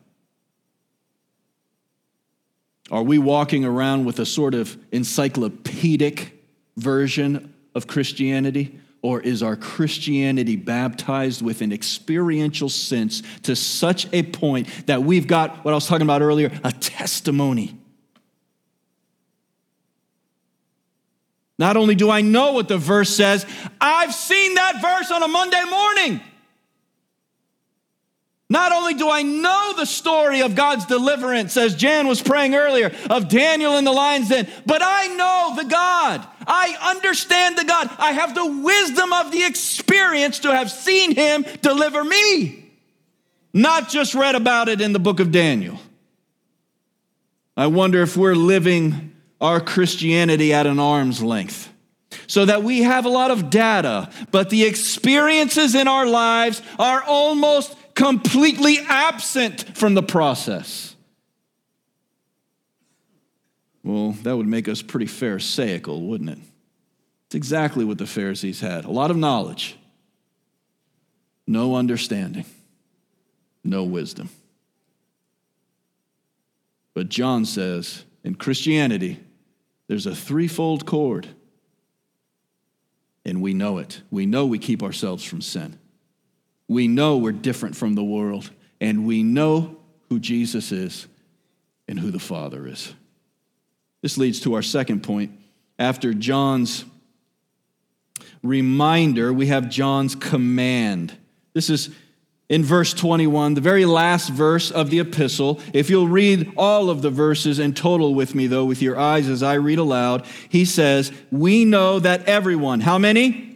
Are 2.91 3.03
we 3.03 3.19
walking 3.19 3.67
around 3.67 4.07
with 4.07 4.19
a 4.19 4.27
sort 4.27 4.55
of 4.55 4.75
encyclopedic 4.91 6.33
version 6.79 7.53
of 7.75 7.87
Christianity? 7.87 8.81
Or 9.01 9.21
is 9.21 9.43
our 9.43 9.55
Christianity 9.57 10.57
baptized 10.57 11.41
with 11.41 11.63
an 11.63 11.73
experiential 11.73 12.69
sense 12.69 13.23
to 13.43 13.55
such 13.55 14.09
a 14.13 14.25
point 14.25 14.69
that 14.87 15.03
we've 15.03 15.27
got 15.27 15.65
what 15.65 15.71
I 15.71 15.75
was 15.75 15.87
talking 15.87 16.03
about 16.03 16.21
earlier 16.21 16.51
a 16.65 16.73
testimony? 16.73 17.79
Not 21.59 21.77
only 21.77 21.95
do 21.95 22.11
I 22.11 22.21
know 22.21 22.53
what 22.53 22.69
the 22.69 22.79
verse 22.79 23.11
says, 23.11 23.45
I've 23.81 24.15
seen 24.15 24.55
that 24.55 24.81
verse 24.81 25.11
on 25.11 25.23
a 25.23 25.29
Monday 25.29 25.65
morning. 25.65 26.21
Not 28.51 28.73
only 28.73 28.95
do 28.95 29.11
I 29.11 29.23
know 29.23 29.75
the 29.77 29.85
story 29.85 30.41
of 30.41 30.55
God's 30.55 30.87
deliverance, 30.87 31.57
as 31.59 31.75
Jan 31.75 32.07
was 32.09 32.23
praying 32.23 32.55
earlier, 32.55 32.93
of 33.11 33.29
Daniel 33.29 33.77
in 33.77 33.85
the 33.85 33.93
lion's 33.93 34.31
den, 34.31 34.49
but 34.65 34.81
I 34.83 35.09
know 35.09 35.53
the 35.55 35.69
God. 35.69 36.27
I 36.47 36.75
understand 36.81 37.59
the 37.59 37.65
God. 37.65 37.91
I 37.99 38.13
have 38.13 38.35
the 38.35 38.47
wisdom 38.47 39.13
of 39.13 39.33
the 39.33 39.45
experience 39.45 40.39
to 40.41 40.55
have 40.55 40.71
seen 40.71 41.15
him 41.15 41.45
deliver 41.61 42.03
me, 42.03 42.71
not 43.53 43.91
just 43.91 44.15
read 44.15 44.35
about 44.35 44.71
it 44.71 44.81
in 44.81 44.95
the 44.95 44.99
book 44.99 45.21
of 45.21 45.31
Daniel. 45.31 45.79
I 47.55 47.67
wonder 47.67 48.01
if 48.01 48.17
we're 48.17 48.35
living 48.35 49.13
our 49.43 49.61
Christianity 49.61 50.55
at 50.55 50.67
an 50.67 50.79
arm's 50.79 51.23
length 51.23 51.71
so 52.27 52.47
that 52.47 52.63
we 52.63 52.83
have 52.83 53.05
a 53.05 53.11
lot 53.11 53.31
of 53.31 53.51
data, 53.51 54.11
but 54.31 54.49
the 54.49 54.65
experiences 54.65 55.75
in 55.75 55.87
our 55.87 56.07
lives 56.07 56.63
are 56.79 57.03
almost 57.03 57.75
completely 57.99 58.79
absent 58.79 59.77
from 59.77 59.95
the 59.95 60.03
process. 60.03 60.95
Well, 63.83 64.13
that 64.23 64.37
would 64.37 64.47
make 64.47 64.69
us 64.69 64.83
pretty 64.83 65.07
Pharisaical, 65.07 66.03
wouldn't 66.03 66.31
it? 66.31 66.39
It's 67.27 67.35
exactly 67.35 67.85
what 67.85 67.99
the 67.99 68.07
Pharisees 68.07 68.61
had 68.61 68.85
a 68.85 68.91
lot 68.91 69.11
of 69.11 69.17
knowledge, 69.17 69.77
no 71.45 71.75
understanding, 71.75 72.45
no 73.65 73.83
wisdom. 73.83 74.31
But 76.95 77.09
John 77.09 77.45
says 77.45 78.05
in 78.23 78.37
Christianity, 78.37 79.19
there's 79.89 80.07
a 80.07 80.15
threefold 80.15 80.87
cord, 80.87 81.27
and 83.25 83.43
we 83.43 83.55
know 83.55 83.79
it. 83.79 84.03
We 84.09 84.25
know 84.25 84.47
we 84.47 84.61
keep 84.61 84.85
ourselves 84.85 85.25
from 85.25 85.41
sin. 85.41 85.81
We 86.69 86.87
know 86.87 87.17
we're 87.17 87.33
different 87.33 87.77
from 87.77 87.95
the 87.95 88.05
world, 88.05 88.51
and 88.81 89.07
we 89.07 89.23
know 89.23 89.77
who 90.09 90.19
Jesus 90.19 90.71
is 90.71 91.07
and 91.89 91.99
who 91.99 92.11
the 92.11 92.19
Father 92.19 92.67
is. 92.67 92.95
This 94.03 94.19
leads 94.19 94.41
to 94.41 94.55
our 94.55 94.63
second 94.63 95.03
point. 95.03 95.33
After 95.79 96.13
John's 96.13 96.85
reminder, 98.43 99.33
we 99.33 99.47
have 99.47 99.69
John's 99.69 100.15
command. 100.15 101.17
This 101.55 101.71
is 101.71 101.91
in 102.49 102.65
verse 102.65 102.95
21, 102.95 103.55
the 103.55 103.61
very 103.61 103.85
last 103.85 104.31
verse 104.31 104.71
of 104.71 104.89
the 104.89 105.01
epistle. 105.01 105.61
If 105.75 105.91
you'll 105.91 106.09
read 106.09 106.53
all 106.57 106.89
of 106.89 107.03
the 107.03 107.11
verses 107.11 107.59
in 107.59 107.75
total 107.75 108.15
with 108.15 108.35
me, 108.35 108.47
though, 108.47 108.65
with 108.65 108.81
your 108.81 108.99
eyes 108.99 109.29
as 109.29 109.43
I 109.43 109.55
read 109.55 109.79
aloud, 109.79 110.25
he 110.49 110.65
says, 110.65 111.13
We 111.31 111.65
know 111.65 111.99
that 111.99 112.25
everyone, 112.27 112.81
how 112.81 112.97
many? 112.97 113.48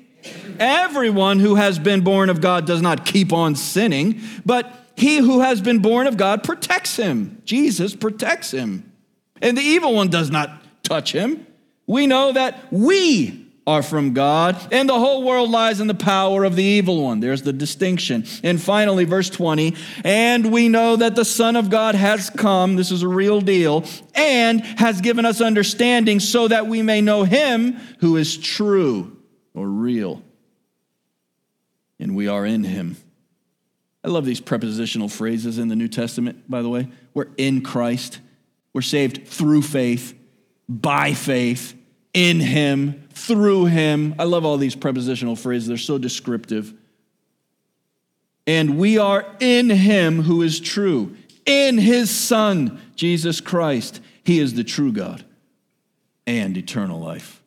Everyone 0.58 1.38
who 1.38 1.56
has 1.56 1.78
been 1.78 2.02
born 2.02 2.30
of 2.30 2.40
God 2.40 2.66
does 2.66 2.82
not 2.82 3.04
keep 3.04 3.32
on 3.32 3.54
sinning, 3.54 4.20
but 4.44 4.72
he 4.96 5.18
who 5.18 5.40
has 5.40 5.60
been 5.60 5.80
born 5.80 6.06
of 6.06 6.16
God 6.16 6.42
protects 6.44 6.96
him. 6.96 7.40
Jesus 7.44 7.94
protects 7.94 8.52
him. 8.52 8.92
And 9.40 9.56
the 9.56 9.62
evil 9.62 9.94
one 9.94 10.08
does 10.08 10.30
not 10.30 10.62
touch 10.82 11.12
him. 11.12 11.46
We 11.86 12.06
know 12.06 12.32
that 12.32 12.72
we 12.72 13.42
are 13.66 13.82
from 13.82 14.12
God, 14.12 14.56
and 14.72 14.88
the 14.88 14.98
whole 14.98 15.22
world 15.22 15.50
lies 15.50 15.80
in 15.80 15.86
the 15.86 15.94
power 15.94 16.42
of 16.42 16.56
the 16.56 16.64
evil 16.64 17.02
one. 17.02 17.20
There's 17.20 17.42
the 17.42 17.52
distinction. 17.52 18.24
And 18.42 18.60
finally, 18.60 19.04
verse 19.04 19.30
20, 19.30 19.76
and 20.04 20.52
we 20.52 20.68
know 20.68 20.96
that 20.96 21.14
the 21.14 21.24
Son 21.24 21.54
of 21.54 21.70
God 21.70 21.94
has 21.94 22.28
come, 22.28 22.74
this 22.74 22.90
is 22.90 23.02
a 23.02 23.08
real 23.08 23.40
deal, 23.40 23.84
and 24.14 24.62
has 24.78 25.00
given 25.00 25.24
us 25.24 25.40
understanding 25.40 26.18
so 26.18 26.48
that 26.48 26.66
we 26.66 26.82
may 26.82 27.00
know 27.00 27.22
him 27.22 27.74
who 28.00 28.16
is 28.16 28.36
true 28.36 29.11
or 29.54 29.68
real. 29.68 30.22
And 31.98 32.16
we 32.16 32.28
are 32.28 32.44
in 32.44 32.64
him. 32.64 32.96
I 34.04 34.08
love 34.08 34.24
these 34.24 34.40
prepositional 34.40 35.08
phrases 35.08 35.58
in 35.58 35.68
the 35.68 35.76
New 35.76 35.88
Testament, 35.88 36.50
by 36.50 36.62
the 36.62 36.68
way. 36.68 36.88
We're 37.14 37.28
in 37.36 37.62
Christ, 37.62 38.20
we're 38.72 38.82
saved 38.82 39.28
through 39.28 39.62
faith, 39.62 40.18
by 40.68 41.14
faith, 41.14 41.74
in 42.14 42.40
him 42.40 43.08
through 43.10 43.66
him. 43.66 44.14
I 44.18 44.24
love 44.24 44.44
all 44.44 44.56
these 44.56 44.74
prepositional 44.74 45.36
phrases, 45.36 45.68
they're 45.68 45.76
so 45.76 45.98
descriptive. 45.98 46.74
And 48.46 48.76
we 48.78 48.98
are 48.98 49.24
in 49.38 49.70
him 49.70 50.22
who 50.22 50.42
is 50.42 50.58
true, 50.58 51.16
in 51.46 51.78
his 51.78 52.10
Son, 52.10 52.80
Jesus 52.96 53.40
Christ. 53.40 54.00
He 54.24 54.38
is 54.40 54.54
the 54.54 54.64
true 54.64 54.92
God 54.92 55.24
and 56.26 56.56
eternal 56.56 57.00
life. 57.00 57.41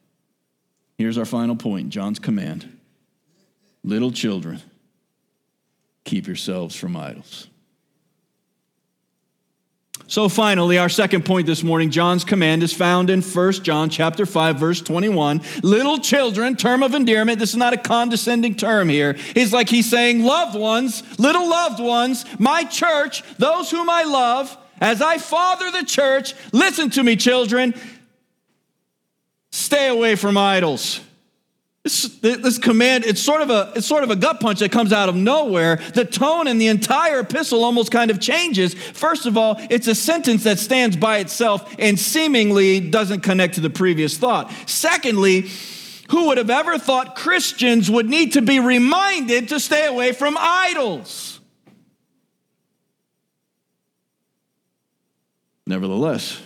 Here's 0.97 1.17
our 1.17 1.25
final 1.25 1.55
point 1.55 1.89
John's 1.89 2.19
command 2.19 2.71
Little 3.83 4.11
children, 4.11 4.61
keep 6.03 6.27
yourselves 6.27 6.75
from 6.75 6.95
idols. 6.95 7.47
So 10.07 10.29
finally, 10.29 10.77
our 10.77 10.89
second 10.89 11.25
point 11.25 11.47
this 11.47 11.63
morning, 11.63 11.89
John's 11.89 12.23
command 12.23 12.61
is 12.61 12.71
found 12.71 13.09
in 13.09 13.23
1 13.23 13.51
John 13.63 13.89
chapter 13.89 14.25
5 14.27 14.59
verse 14.59 14.81
21. 14.81 15.41
Little 15.63 15.97
children, 15.97 16.55
term 16.55 16.83
of 16.83 16.93
endearment, 16.93 17.39
this 17.39 17.51
is 17.51 17.55
not 17.55 17.73
a 17.73 17.77
condescending 17.77 18.55
term 18.55 18.87
here. 18.87 19.15
It's 19.35 19.51
like 19.51 19.67
he's 19.67 19.89
saying, 19.89 20.23
loved 20.23 20.57
ones, 20.57 21.01
little 21.19 21.49
loved 21.49 21.79
ones, 21.79 22.25
my 22.37 22.65
church, 22.65 23.23
those 23.37 23.71
whom 23.71 23.89
I 23.89 24.03
love, 24.03 24.55
as 24.79 25.01
I 25.01 25.17
father 25.17 25.71
the 25.71 25.85
church, 25.85 26.35
listen 26.51 26.89
to 26.91 27.03
me 27.03 27.15
children, 27.15 27.73
stay 29.55 29.87
away 29.87 30.15
from 30.15 30.37
idols. 30.37 30.99
This, 31.83 32.17
this, 32.19 32.57
command, 32.57 33.05
it's 33.05 33.21
sort, 33.21 33.41
of 33.41 33.51
a, 33.51 33.71
it's 33.75 33.85
sort 33.85 34.03
of 34.03 34.09
a 34.09 34.15
gut 34.15 34.39
punch 34.39 34.59
that 34.59 34.71
comes 34.71 34.91
out 34.91 35.07
of 35.07 35.15
nowhere. 35.15 35.75
The 35.93 36.03
tone 36.03 36.47
in 36.47 36.57
the 36.57 36.67
entire 36.67 37.19
epistle 37.19 37.63
almost 37.63 37.91
kind 37.91 38.09
of 38.09 38.19
changes. 38.19 38.73
First 38.73 39.27
of 39.27 39.37
all, 39.37 39.57
it's 39.69 39.87
a 39.87 39.93
sentence 39.93 40.43
that 40.45 40.57
stands 40.57 40.97
by 40.97 41.19
itself 41.19 41.75
and 41.77 41.99
seemingly 41.99 42.79
doesn't 42.79 43.21
connect 43.21 43.53
to 43.55 43.61
the 43.61 43.69
previous 43.69 44.17
thought. 44.17 44.51
Secondly, 44.65 45.47
who 46.09 46.27
would 46.27 46.39
have 46.39 46.49
ever 46.49 46.79
thought 46.79 47.15
Christians 47.15 47.89
would 47.89 48.09
need 48.09 48.33
to 48.33 48.41
be 48.41 48.59
reminded 48.59 49.49
to 49.49 49.59
stay 49.59 49.85
away 49.85 50.11
from 50.11 50.35
idols? 50.39 51.39
Nevertheless, 55.67 56.41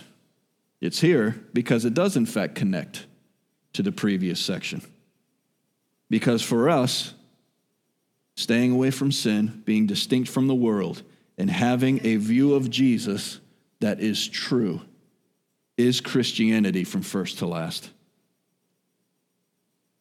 it's 0.80 1.00
here 1.00 1.40
because 1.52 1.84
it 1.84 1.94
does, 1.94 2.16
in 2.16 2.26
fact, 2.26 2.54
connect 2.54 3.06
to 3.74 3.82
the 3.82 3.92
previous 3.92 4.40
section. 4.40 4.82
Because 6.08 6.42
for 6.42 6.68
us, 6.68 7.14
staying 8.36 8.72
away 8.72 8.90
from 8.90 9.12
sin, 9.12 9.62
being 9.64 9.86
distinct 9.86 10.28
from 10.30 10.46
the 10.46 10.54
world, 10.54 11.02
and 11.38 11.50
having 11.50 12.04
a 12.04 12.16
view 12.16 12.54
of 12.54 12.70
Jesus 12.70 13.40
that 13.80 14.00
is 14.00 14.26
true 14.26 14.80
is 15.76 16.00
Christianity 16.00 16.84
from 16.84 17.02
first 17.02 17.38
to 17.38 17.46
last. 17.46 17.90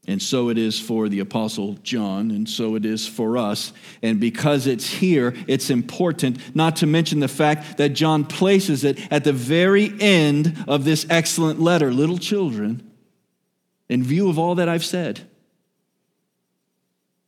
And 0.07 0.21
so 0.21 0.49
it 0.49 0.57
is 0.57 0.79
for 0.79 1.07
the 1.07 1.19
Apostle 1.19 1.73
John, 1.83 2.31
and 2.31 2.49
so 2.49 2.75
it 2.75 2.85
is 2.85 3.05
for 3.07 3.37
us. 3.37 3.73
And 4.01 4.19
because 4.19 4.65
it's 4.65 4.87
here, 4.87 5.35
it's 5.45 5.69
important, 5.69 6.55
not 6.55 6.77
to 6.77 6.87
mention 6.87 7.19
the 7.19 7.27
fact 7.27 7.77
that 7.77 7.89
John 7.89 8.25
places 8.25 8.83
it 8.83 8.99
at 9.11 9.23
the 9.23 9.33
very 9.33 9.93
end 9.99 10.65
of 10.67 10.83
this 10.83 11.05
excellent 11.09 11.59
letter. 11.59 11.93
Little 11.93 12.17
children, 12.17 12.89
in 13.87 14.03
view 14.03 14.29
of 14.29 14.39
all 14.39 14.55
that 14.55 14.67
I've 14.69 14.85
said, 14.85 15.21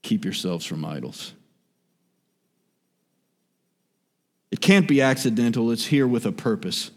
keep 0.01 0.25
yourselves 0.25 0.65
from 0.65 0.83
idols. 0.83 1.33
It 4.49 4.59
can't 4.59 4.87
be 4.87 5.01
accidental, 5.01 5.71
it's 5.71 5.85
here 5.85 6.07
with 6.07 6.25
a 6.25 6.31
purpose. 6.31 6.89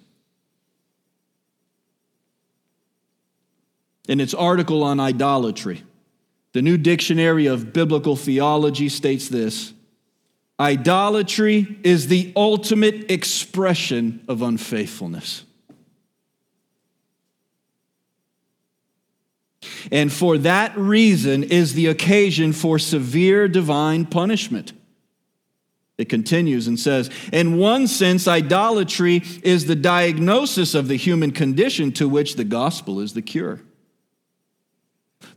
In 4.09 4.21
its 4.21 4.35
article 4.35 4.83
on 4.83 5.01
idolatry, 5.01 5.83
the 6.53 6.63
New 6.63 6.77
Dictionary 6.77 7.47
of 7.47 7.73
Biblical 7.73 8.17
Theology 8.17 8.89
states 8.89 9.29
this 9.29 9.73
Idolatry 10.61 11.79
is 11.83 12.07
the 12.07 12.33
ultimate 12.37 13.11
expression 13.11 14.25
of 14.29 14.43
unfaithfulness. 14.43 15.45
and 19.91 20.13
for 20.13 20.39
that 20.39 20.77
reason 20.77 21.43
is 21.45 21.75
the 21.75 21.87
occasion 21.87 22.53
for 22.53 22.79
severe 22.79 23.49
divine 23.49 24.07
punishment. 24.07 24.73
It 25.97 26.09
continues 26.09 26.67
and 26.67 26.79
says, 26.79 27.11
In 27.33 27.57
one 27.57 27.87
sense, 27.87 28.27
idolatry 28.27 29.23
is 29.43 29.67
the 29.67 29.77
diagnosis 29.77 30.75
of 30.75 30.89
the 30.89 30.97
human 30.97 31.31
condition 31.31 31.93
to 31.93 32.09
which 32.09 32.35
the 32.35 32.45
gospel 32.45 33.01
is 33.01 33.13
the 33.13 33.23
cure. 33.23 33.61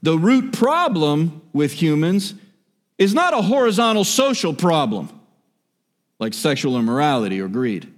The 0.02 0.18
root 0.18 0.54
problem 0.54 1.42
with 1.54 1.74
humans 1.74 2.34
is 2.98 3.14
not 3.14 3.34
a 3.34 3.42
horizontal 3.42 4.04
social 4.04 4.54
problem 4.54 5.10
like 6.20 6.34
sexual 6.34 6.78
immorality 6.78 7.40
or 7.40 7.48
greed, 7.48 7.92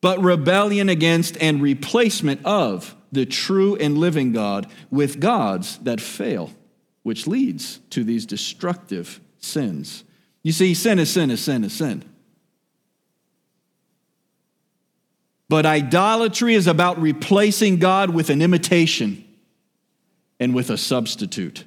but 0.00 0.22
rebellion 0.22 0.88
against 0.88 1.36
and 1.38 1.60
replacement 1.60 2.44
of 2.44 2.94
the 3.10 3.26
true 3.26 3.76
and 3.76 3.98
living 3.98 4.32
God 4.32 4.70
with 4.90 5.20
gods 5.20 5.78
that 5.78 6.00
fail, 6.00 6.52
which 7.02 7.26
leads 7.26 7.78
to 7.90 8.04
these 8.04 8.26
destructive 8.26 9.20
sins. 9.38 10.04
You 10.42 10.52
see, 10.52 10.74
sin 10.74 10.98
is 10.98 11.10
sin 11.10 11.30
is 11.30 11.42
sin 11.42 11.64
is 11.64 11.72
sin. 11.72 12.04
But 15.48 15.66
idolatry 15.66 16.54
is 16.54 16.66
about 16.66 17.00
replacing 17.00 17.78
God 17.78 18.10
with 18.10 18.30
an 18.30 18.40
imitation 18.42 19.23
and 20.40 20.54
with 20.54 20.70
a 20.70 20.76
substitute 20.76 21.64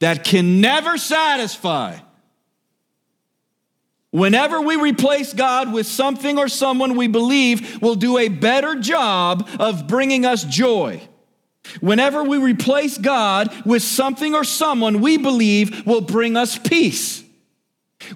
that 0.00 0.24
can 0.24 0.60
never 0.60 0.96
satisfy. 0.96 1.98
Whenever 4.10 4.60
we 4.60 4.76
replace 4.76 5.34
God 5.34 5.72
with 5.72 5.86
something 5.86 6.38
or 6.38 6.48
someone 6.48 6.96
we 6.96 7.08
believe 7.08 7.82
will 7.82 7.94
do 7.94 8.16
a 8.16 8.28
better 8.28 8.76
job 8.76 9.48
of 9.58 9.86
bringing 9.86 10.24
us 10.24 10.44
joy, 10.44 11.00
whenever 11.80 12.24
we 12.24 12.38
replace 12.38 12.96
God 12.96 13.54
with 13.66 13.82
something 13.82 14.34
or 14.34 14.44
someone 14.44 15.00
we 15.00 15.18
believe 15.18 15.86
will 15.86 16.00
bring 16.00 16.36
us 16.36 16.58
peace, 16.58 17.22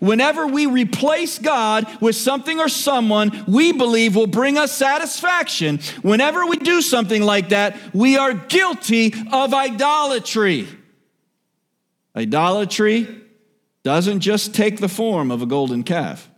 whenever 0.00 0.46
we 0.46 0.66
replace 0.66 1.38
God 1.38 1.86
with 2.00 2.16
something 2.16 2.60
or 2.60 2.68
someone 2.68 3.44
we 3.46 3.72
believe 3.72 4.16
will 4.16 4.26
bring 4.26 4.58
us 4.58 4.72
satisfaction, 4.72 5.78
whenever 6.02 6.46
we 6.46 6.56
do 6.56 6.82
something 6.82 7.22
like 7.22 7.50
that, 7.50 7.76
we 7.92 8.16
are 8.16 8.32
guilty 8.32 9.14
of 9.32 9.54
idolatry. 9.54 10.66
Idolatry 12.14 13.22
doesn't 13.82 14.20
just 14.20 14.54
take 14.54 14.78
the 14.78 14.88
form 14.88 15.30
of 15.30 15.42
a 15.42 15.46
golden 15.46 15.82
calf. 15.82 16.28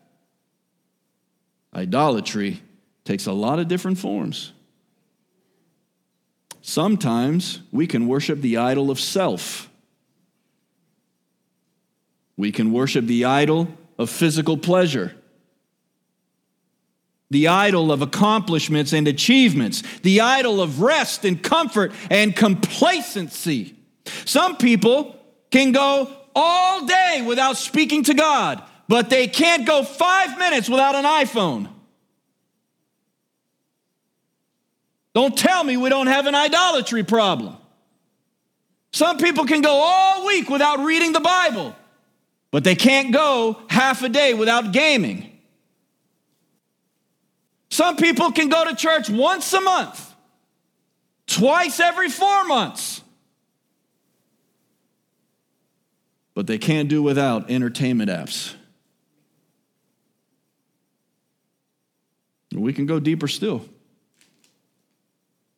Idolatry 1.74 2.62
takes 3.04 3.26
a 3.26 3.32
lot 3.32 3.58
of 3.58 3.68
different 3.68 3.98
forms. 3.98 4.52
Sometimes 6.62 7.60
we 7.72 7.86
can 7.86 8.06
worship 8.06 8.40
the 8.40 8.56
idol 8.56 8.90
of 8.90 8.98
self. 8.98 9.68
We 12.36 12.52
can 12.52 12.72
worship 12.72 13.06
the 13.06 13.24
idol 13.24 13.68
of 13.98 14.10
physical 14.10 14.56
pleasure, 14.56 15.14
the 17.30 17.48
idol 17.48 17.92
of 17.92 18.02
accomplishments 18.02 18.92
and 18.92 19.06
achievements, 19.06 19.82
the 20.02 20.20
idol 20.20 20.60
of 20.60 20.80
rest 20.80 21.24
and 21.24 21.42
comfort 21.42 21.92
and 22.10 22.34
complacency. 22.34 23.76
Some 24.24 24.56
people 24.56 25.16
can 25.50 25.72
go 25.72 26.10
all 26.34 26.86
day 26.86 27.22
without 27.26 27.56
speaking 27.56 28.02
to 28.04 28.14
God, 28.14 28.62
but 28.88 29.10
they 29.10 29.28
can't 29.28 29.66
go 29.66 29.84
five 29.84 30.36
minutes 30.38 30.68
without 30.68 30.94
an 30.94 31.04
iPhone. 31.04 31.68
Don't 35.14 35.38
tell 35.38 35.62
me 35.62 35.76
we 35.76 35.88
don't 35.88 36.08
have 36.08 36.26
an 36.26 36.34
idolatry 36.34 37.04
problem. 37.04 37.56
Some 38.92 39.18
people 39.18 39.44
can 39.44 39.60
go 39.62 39.72
all 39.72 40.26
week 40.26 40.50
without 40.50 40.80
reading 40.80 41.12
the 41.12 41.20
Bible, 41.20 41.74
but 42.54 42.62
they 42.62 42.76
can't 42.76 43.12
go 43.12 43.58
half 43.68 44.04
a 44.04 44.08
day 44.08 44.32
without 44.32 44.70
gaming. 44.70 45.28
Some 47.68 47.96
people 47.96 48.30
can 48.30 48.48
go 48.48 48.64
to 48.64 48.76
church 48.76 49.10
once 49.10 49.52
a 49.52 49.60
month, 49.60 50.14
twice 51.26 51.80
every 51.80 52.08
four 52.08 52.44
months, 52.44 53.00
but 56.34 56.46
they 56.46 56.56
can't 56.56 56.88
do 56.88 57.02
without 57.02 57.50
entertainment 57.50 58.08
apps. 58.08 58.54
We 62.52 62.72
can 62.72 62.86
go 62.86 63.00
deeper 63.00 63.26
still. 63.26 63.68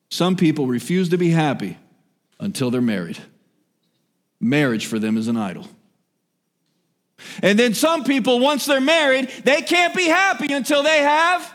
Some 0.09 0.35
people 0.35 0.67
refuse 0.67 1.11
to 1.11 1.19
be 1.19 1.29
happy 1.29 1.77
until 2.41 2.71
they're 2.71 2.81
married. 2.81 3.19
Marriage 4.41 4.87
for 4.87 4.99
them 4.99 5.19
is 5.19 5.29
an 5.29 5.37
idol. 5.37 5.69
And 7.43 7.59
then 7.59 7.75
some 7.75 8.05
people, 8.05 8.41
once 8.41 8.67
they're 8.67 8.81
married, 8.81 9.31
they 9.45 9.63
can't 9.63 9.95
be 9.95 10.07
happy 10.07 10.53
until 10.53 10.83
they 10.83 10.99
have 10.99 11.53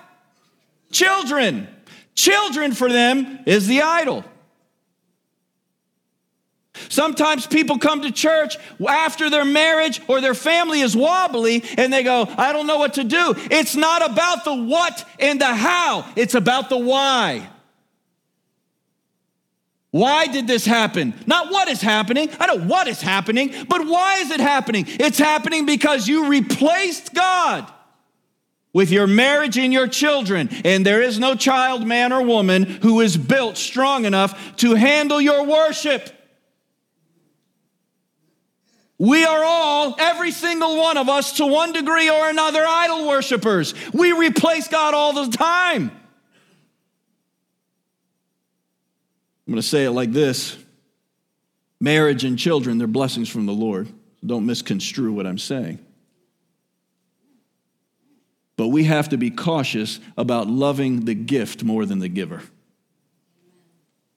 children. 0.92 1.68
Children 2.16 2.74
for 2.74 2.92
them 2.92 3.40
is 3.46 3.68
the 3.68 3.82
idol. 3.82 4.26
Sometimes 6.90 7.46
people 7.48 7.78
come 7.78 8.02
to 8.02 8.12
church 8.12 8.58
after 8.88 9.30
their 9.30 9.46
marriage 9.46 10.02
or 10.08 10.20
their 10.20 10.34
family 10.34 10.82
is 10.82 10.96
wobbly 10.96 11.64
and 11.78 11.92
they 11.92 12.04
go, 12.04 12.26
I 12.38 12.54
don't 12.54 12.68
know 12.68 12.78
what 12.78 12.96
to 12.96 13.04
do. 13.04 13.34
It's 13.50 13.76
not 13.76 14.10
about 14.10 14.46
the 14.46 14.56
what 14.56 15.06
and 15.20 15.40
the 15.40 15.54
how, 15.54 16.12
it's 16.16 16.36
about 16.36 16.70
the 16.70 16.78
why. 16.78 17.48
Why 19.92 20.28
did 20.28 20.48
this 20.48 20.66
happen? 20.66 21.14
Not 21.28 21.52
what 21.52 21.68
is 21.68 21.82
happening. 21.82 22.30
I 22.40 22.48
don't 22.48 22.62
know 22.62 22.68
what 22.68 22.88
is 22.88 23.02
happening, 23.02 23.54
but 23.68 23.86
why 23.86 24.20
is 24.20 24.32
it 24.32 24.40
happening? 24.40 24.86
It's 24.88 25.20
happening 25.20 25.66
because 25.66 26.08
you 26.08 26.30
replaced 26.30 27.14
God 27.14 27.72
with 28.74 28.90
your 28.90 29.06
marriage 29.06 29.58
and 29.58 29.74
your 29.74 29.88
children. 29.88 30.50
And 30.64 30.86
there 30.86 31.02
is 31.02 31.20
no 31.20 31.36
child, 31.36 31.86
man, 31.86 32.14
or 32.14 32.24
woman 32.24 32.64
who 32.64 33.02
is 33.02 33.18
built 33.18 33.58
strong 33.58 34.06
enough 34.06 34.56
to 34.58 34.76
handle 34.76 35.20
your 35.20 35.46
worship. 35.46 36.10
We 38.98 39.26
are 39.26 39.44
all, 39.44 39.96
every 40.00 40.32
single 40.32 40.78
one 40.78 40.96
of 40.96 41.10
us, 41.10 41.34
to 41.34 41.46
one 41.46 41.74
degree 41.74 42.10
or 42.10 42.30
another, 42.30 42.64
idol 42.66 43.08
worshipers. 43.08 43.74
We 43.92 44.14
replace 44.14 44.70
God 44.70 44.94
all 44.94 45.26
the 45.26 45.36
time. 45.36 45.92
I'm 49.52 49.56
going 49.56 49.64
to 49.64 49.68
say 49.68 49.84
it 49.84 49.92
like 49.92 50.14
this 50.14 50.56
marriage 51.82 52.24
and 52.24 52.40
children, 52.40 52.78
they're 52.78 52.88
blessings 52.88 53.28
from 53.28 53.48
the 53.48 53.52
Lord. 53.52 53.90
Don't 54.26 54.46
misconstrue 54.46 55.12
what 55.12 55.28
I'm 55.28 55.38
saying. 55.38 55.78
But 58.56 58.70
we 58.70 58.86
have 58.86 59.10
to 59.10 59.18
be 59.18 59.30
cautious 59.30 60.00
about 60.16 60.48
loving 60.48 61.04
the 61.04 61.14
gift 61.14 61.66
more 61.66 61.86
than 61.86 62.00
the 62.00 62.08
giver. 62.08 62.44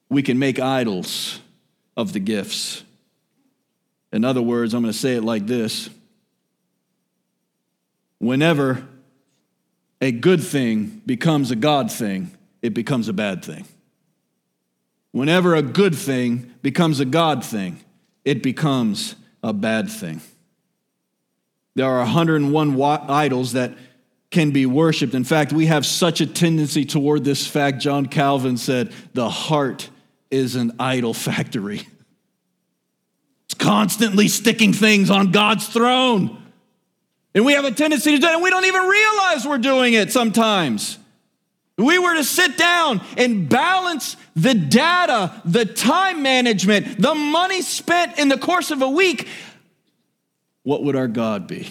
We 0.09 0.23
can 0.23 0.39
make 0.39 0.61
idols 0.61 1.41
of 1.97 2.13
the 2.13 2.21
gifts. 2.21 2.85
In 4.13 4.25
other 4.25 4.41
words, 4.41 4.73
I'm 4.73 4.83
going 4.83 4.93
to 4.93 4.97
say 4.97 5.17
it 5.17 5.25
like 5.25 5.49
this 5.49 5.91
whenever 8.19 8.87
a 10.01 10.13
good 10.13 10.45
thing 10.45 11.03
becomes 11.05 11.51
a 11.51 11.57
God 11.57 11.91
thing, 11.91 12.39
it 12.63 12.73
becomes 12.73 13.09
a 13.09 13.13
bad 13.13 13.45
thing. 13.45 13.67
Whenever 15.15 15.55
a 15.55 15.63
good 15.63 15.95
thing 15.95 16.53
becomes 16.61 16.99
a 16.99 17.05
God 17.05 17.45
thing, 17.45 17.79
it 18.25 18.43
becomes 18.43 19.15
a 19.45 19.53
bad 19.53 19.89
thing. 19.89 20.21
There 21.77 21.87
are 21.87 21.99
101 21.99 22.77
idols 23.09 23.53
that 23.53 23.79
can 24.33 24.51
be 24.51 24.67
worshiped. 24.67 25.15
In 25.15 25.23
fact, 25.23 25.53
we 25.53 25.67
have 25.67 25.87
such 25.87 26.21
a 26.21 26.27
tendency 26.27 26.85
toward 26.85 27.23
this 27.23 27.47
fact. 27.47 27.79
John 27.79 28.07
Calvin 28.07 28.57
said, 28.57 28.93
The 29.13 29.31
heart 29.31 29.89
is 30.33 30.57
an 30.57 30.73
idol 30.81 31.15
factory. 31.15 31.87
It's 33.45 33.55
constantly 33.55 34.27
sticking 34.27 34.73
things 34.73 35.11
on 35.11 35.31
God's 35.31 35.69
throne. 35.69 36.43
And 37.37 37.45
we 37.45 37.53
have 37.53 37.65
a 37.65 37.71
tendency 37.71 38.11
to 38.11 38.19
do 38.19 38.27
it, 38.27 38.33
and 38.33 38.43
we 38.43 38.51
don't 38.51 38.65
even 38.65 38.83
realize 38.83 39.47
we're 39.47 39.59
doing 39.59 39.95
it 39.95 40.11
sometimes 40.11 40.99
we 41.77 41.99
were 41.99 42.15
to 42.15 42.25
sit 42.25 42.57
down 42.57 43.01
and 43.17 43.49
balance 43.49 44.17
the 44.35 44.55
data, 44.55 45.41
the 45.45 45.65
time 45.65 46.23
management, 46.23 47.01
the 47.01 47.15
money 47.15 47.63
spent 47.63 48.19
in 48.19 48.29
the 48.29 48.39
course 48.39 48.71
of 48.71 48.83
a 48.83 48.89
week, 48.89 49.29
what 50.63 50.83
would 50.85 50.97
our 50.97 51.09
God 51.09 51.47
be? 51.47 51.71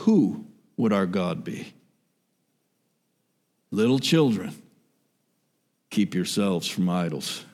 Who 0.00 0.46
would 0.76 0.92
our 0.92 1.06
God 1.06 1.44
be? 1.44 1.72
Little 3.70 3.98
children, 3.98 4.54
keep 5.90 6.14
yourselves 6.14 6.68
from 6.68 6.88
idols. 6.88 7.44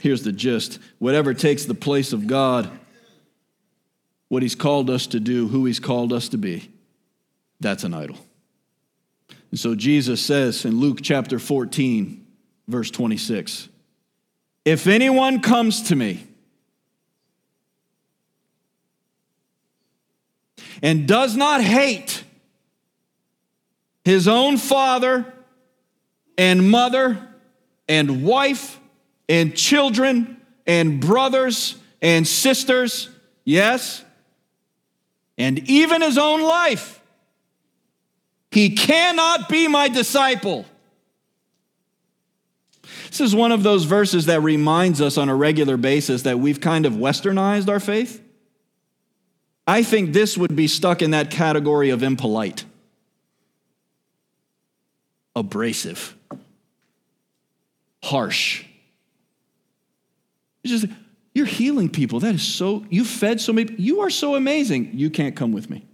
Here's 0.00 0.22
the 0.22 0.32
gist 0.32 0.78
whatever 0.98 1.34
takes 1.34 1.64
the 1.64 1.74
place 1.74 2.12
of 2.12 2.26
God, 2.26 2.70
what 4.28 4.42
He's 4.42 4.54
called 4.54 4.90
us 4.90 5.06
to 5.08 5.20
do, 5.20 5.48
who 5.48 5.64
He's 5.64 5.80
called 5.80 6.12
us 6.12 6.28
to 6.28 6.38
be 6.38 6.70
that's 7.64 7.84
an 7.84 7.94
idol. 7.94 8.18
And 9.54 9.60
so 9.60 9.76
Jesus 9.76 10.20
says 10.20 10.64
in 10.64 10.80
Luke 10.80 10.98
chapter 11.00 11.38
14, 11.38 12.26
verse 12.66 12.90
26 12.90 13.68
If 14.64 14.88
anyone 14.88 15.42
comes 15.42 15.82
to 15.90 15.94
me 15.94 16.26
and 20.82 21.06
does 21.06 21.36
not 21.36 21.62
hate 21.62 22.24
his 24.04 24.26
own 24.26 24.56
father 24.56 25.32
and 26.36 26.68
mother 26.68 27.24
and 27.88 28.24
wife 28.24 28.80
and 29.28 29.54
children 29.54 30.36
and 30.66 31.00
brothers 31.00 31.76
and 32.02 32.26
sisters, 32.26 33.08
yes, 33.44 34.04
and 35.38 35.60
even 35.70 36.02
his 36.02 36.18
own 36.18 36.42
life, 36.42 37.00
he 38.54 38.70
cannot 38.70 39.48
be 39.48 39.66
my 39.66 39.88
disciple. 39.88 40.64
This 43.08 43.20
is 43.20 43.34
one 43.34 43.50
of 43.50 43.64
those 43.64 43.82
verses 43.82 44.26
that 44.26 44.42
reminds 44.42 45.00
us 45.00 45.18
on 45.18 45.28
a 45.28 45.34
regular 45.34 45.76
basis 45.76 46.22
that 46.22 46.38
we've 46.38 46.60
kind 46.60 46.86
of 46.86 46.92
westernized 46.92 47.68
our 47.68 47.80
faith. 47.80 48.22
I 49.66 49.82
think 49.82 50.12
this 50.12 50.38
would 50.38 50.54
be 50.54 50.68
stuck 50.68 51.02
in 51.02 51.10
that 51.10 51.32
category 51.32 51.90
of 51.90 52.04
impolite, 52.04 52.64
abrasive, 55.34 56.14
harsh. 58.04 58.64
It's 60.62 60.80
just, 60.80 60.86
you're 61.34 61.44
healing 61.44 61.88
people. 61.88 62.20
That 62.20 62.36
is 62.36 62.42
so, 62.42 62.84
you 62.88 63.04
fed 63.04 63.40
so 63.40 63.52
many, 63.52 63.74
you 63.78 64.00
are 64.02 64.10
so 64.10 64.36
amazing. 64.36 64.90
You 64.92 65.10
can't 65.10 65.34
come 65.34 65.50
with 65.50 65.68
me. 65.68 65.88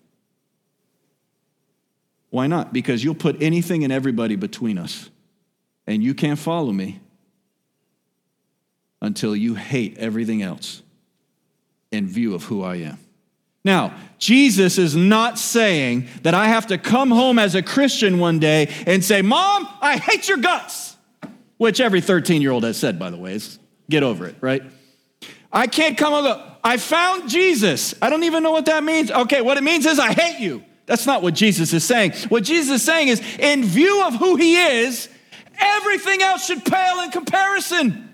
Why 2.30 2.46
not? 2.46 2.72
Because 2.72 3.02
you'll 3.04 3.14
put 3.14 3.42
anything 3.42 3.84
and 3.84 3.92
everybody 3.92 4.36
between 4.36 4.78
us, 4.78 5.10
and 5.86 6.02
you 6.02 6.14
can't 6.14 6.38
follow 6.38 6.72
me 6.72 7.00
until 9.02 9.34
you 9.34 9.54
hate 9.54 9.98
everything 9.98 10.42
else 10.42 10.82
in 11.90 12.06
view 12.06 12.34
of 12.34 12.44
who 12.44 12.62
I 12.62 12.76
am. 12.76 12.98
Now, 13.64 13.94
Jesus 14.18 14.78
is 14.78 14.96
not 14.96 15.38
saying 15.38 16.08
that 16.22 16.34
I 16.34 16.46
have 16.46 16.68
to 16.68 16.78
come 16.78 17.10
home 17.10 17.38
as 17.38 17.54
a 17.54 17.62
Christian 17.62 18.18
one 18.18 18.38
day 18.38 18.72
and 18.86 19.04
say, 19.04 19.20
Mom, 19.22 19.68
I 19.80 19.98
hate 19.98 20.28
your 20.28 20.38
guts, 20.38 20.96
which 21.58 21.80
every 21.80 22.00
13 22.00 22.40
year 22.40 22.52
old 22.52 22.64
has 22.64 22.78
said, 22.78 22.98
by 22.98 23.10
the 23.10 23.18
way. 23.18 23.34
Is 23.34 23.58
get 23.90 24.02
over 24.02 24.26
it, 24.26 24.36
right? 24.40 24.62
I 25.52 25.66
can't 25.66 25.98
come 25.98 26.12
home. 26.12 26.40
I 26.62 26.76
found 26.76 27.28
Jesus. 27.28 27.94
I 28.00 28.08
don't 28.08 28.22
even 28.22 28.42
know 28.42 28.52
what 28.52 28.66
that 28.66 28.84
means. 28.84 29.10
Okay, 29.10 29.42
what 29.42 29.56
it 29.56 29.64
means 29.64 29.84
is 29.84 29.98
I 29.98 30.12
hate 30.12 30.40
you. 30.40 30.64
That's 30.90 31.06
not 31.06 31.22
what 31.22 31.34
Jesus 31.34 31.72
is 31.72 31.84
saying. 31.84 32.14
What 32.30 32.42
Jesus 32.42 32.80
is 32.80 32.82
saying 32.84 33.06
is, 33.06 33.22
in 33.38 33.62
view 33.62 34.04
of 34.08 34.16
who 34.16 34.34
he 34.34 34.56
is, 34.56 35.08
everything 35.56 36.20
else 36.20 36.44
should 36.44 36.64
pale 36.64 36.98
in 37.02 37.12
comparison. 37.12 38.12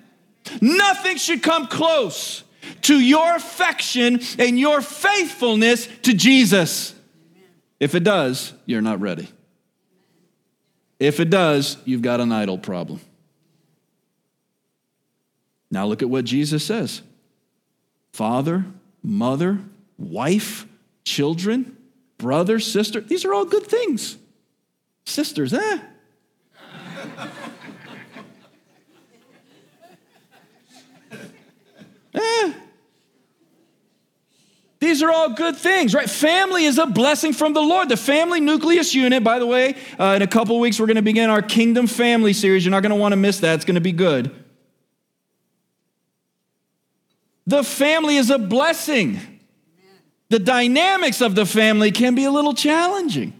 Nothing 0.60 1.16
should 1.16 1.42
come 1.42 1.68
close 1.68 2.44
to 2.82 3.00
your 3.00 3.34
affection 3.34 4.20
and 4.38 4.60
your 4.60 4.82
faithfulness 4.82 5.88
to 6.02 6.12
Jesus. 6.12 6.94
If 7.80 7.94
it 7.94 8.04
does, 8.04 8.52
you're 8.66 8.82
not 8.82 9.00
ready. 9.00 9.26
If 11.00 11.18
it 11.18 11.30
does, 11.30 11.78
you've 11.86 12.02
got 12.02 12.20
an 12.20 12.30
idol 12.30 12.58
problem. 12.58 13.00
Now 15.70 15.86
look 15.86 16.02
at 16.02 16.10
what 16.10 16.26
Jesus 16.26 16.62
says 16.62 17.00
father, 18.12 18.66
mother, 19.02 19.60
wife, 19.96 20.66
children, 21.04 21.74
brother, 22.18 22.58
sister. 22.58 23.00
These 23.00 23.24
are 23.24 23.32
all 23.34 23.44
good 23.44 23.66
things. 23.66 24.16
Sisters, 25.04 25.52
eh? 25.52 25.78
eh? 32.14 32.52
These 34.78 35.02
are 35.02 35.10
all 35.10 35.30
good 35.30 35.56
things, 35.56 35.94
right? 35.94 36.08
Family 36.08 36.64
is 36.64 36.78
a 36.78 36.86
blessing 36.86 37.32
from 37.32 37.54
the 37.54 37.60
Lord. 37.60 37.88
The 37.88 37.96
family 37.96 38.40
nucleus 38.40 38.94
unit, 38.94 39.24
by 39.24 39.38
the 39.38 39.46
way, 39.46 39.74
uh, 39.98 40.14
in 40.16 40.22
a 40.22 40.26
couple 40.26 40.60
weeks, 40.60 40.78
we're 40.78 40.86
going 40.86 40.96
to 40.96 41.02
begin 41.02 41.30
our 41.30 41.42
Kingdom 41.42 41.86
Family 41.86 42.32
series. 42.32 42.64
You're 42.64 42.72
not 42.72 42.82
going 42.82 42.90
to 42.90 42.96
want 42.96 43.12
to 43.12 43.16
miss 43.16 43.40
that, 43.40 43.54
it's 43.54 43.64
going 43.64 43.76
to 43.76 43.80
be 43.80 43.92
good. 43.92 44.30
The 47.46 47.62
family 47.62 48.16
is 48.16 48.30
a 48.30 48.38
blessing. 48.38 49.35
The 50.28 50.38
dynamics 50.38 51.20
of 51.20 51.34
the 51.34 51.46
family 51.46 51.90
can 51.90 52.14
be 52.14 52.24
a 52.24 52.30
little 52.30 52.54
challenging. 52.54 53.32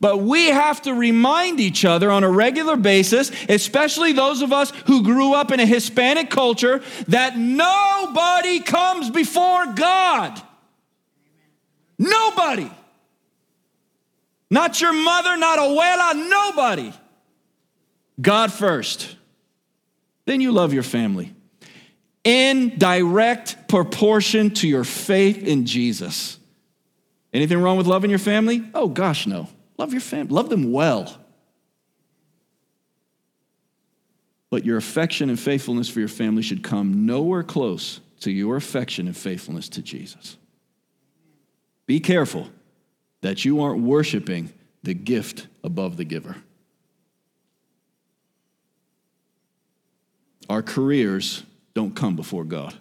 But 0.00 0.18
we 0.18 0.46
have 0.46 0.82
to 0.82 0.94
remind 0.94 1.60
each 1.60 1.84
other 1.84 2.10
on 2.10 2.22
a 2.22 2.30
regular 2.30 2.76
basis, 2.76 3.30
especially 3.48 4.12
those 4.12 4.42
of 4.42 4.52
us 4.52 4.70
who 4.86 5.02
grew 5.02 5.34
up 5.34 5.50
in 5.52 5.60
a 5.60 5.66
Hispanic 5.66 6.28
culture, 6.30 6.82
that 7.08 7.36
nobody 7.36 8.60
comes 8.60 9.10
before 9.10 9.66
God. 9.74 10.40
Nobody. 11.98 12.70
Not 14.50 14.80
your 14.80 14.92
mother, 14.92 15.36
not 15.36 15.58
abuela, 15.58 16.28
nobody. 16.28 16.92
God 18.20 18.52
first. 18.52 19.16
Then 20.24 20.40
you 20.40 20.52
love 20.52 20.72
your 20.72 20.82
family 20.82 21.35
in 22.26 22.76
direct 22.76 23.68
proportion 23.68 24.50
to 24.50 24.66
your 24.66 24.82
faith 24.82 25.44
in 25.44 25.64
Jesus. 25.64 26.40
Anything 27.32 27.62
wrong 27.62 27.76
with 27.76 27.86
loving 27.86 28.10
your 28.10 28.18
family? 28.18 28.68
Oh, 28.74 28.88
gosh, 28.88 29.28
no. 29.28 29.48
Love 29.78 29.92
your 29.92 30.00
family, 30.00 30.34
love 30.34 30.48
them 30.48 30.72
well. 30.72 31.16
But 34.50 34.64
your 34.64 34.76
affection 34.76 35.30
and 35.30 35.38
faithfulness 35.38 35.88
for 35.88 36.00
your 36.00 36.08
family 36.08 36.42
should 36.42 36.64
come 36.64 37.06
nowhere 37.06 37.44
close 37.44 38.00
to 38.20 38.32
your 38.32 38.56
affection 38.56 39.06
and 39.06 39.16
faithfulness 39.16 39.68
to 39.70 39.82
Jesus. 39.82 40.36
Be 41.86 42.00
careful 42.00 42.48
that 43.20 43.44
you 43.44 43.60
aren't 43.60 43.82
worshiping 43.82 44.52
the 44.82 44.94
gift 44.94 45.46
above 45.62 45.96
the 45.96 46.04
giver. 46.04 46.34
Our 50.48 50.62
careers 50.62 51.44
don't 51.76 51.94
come 51.94 52.16
before 52.16 52.44
God. 52.44 52.74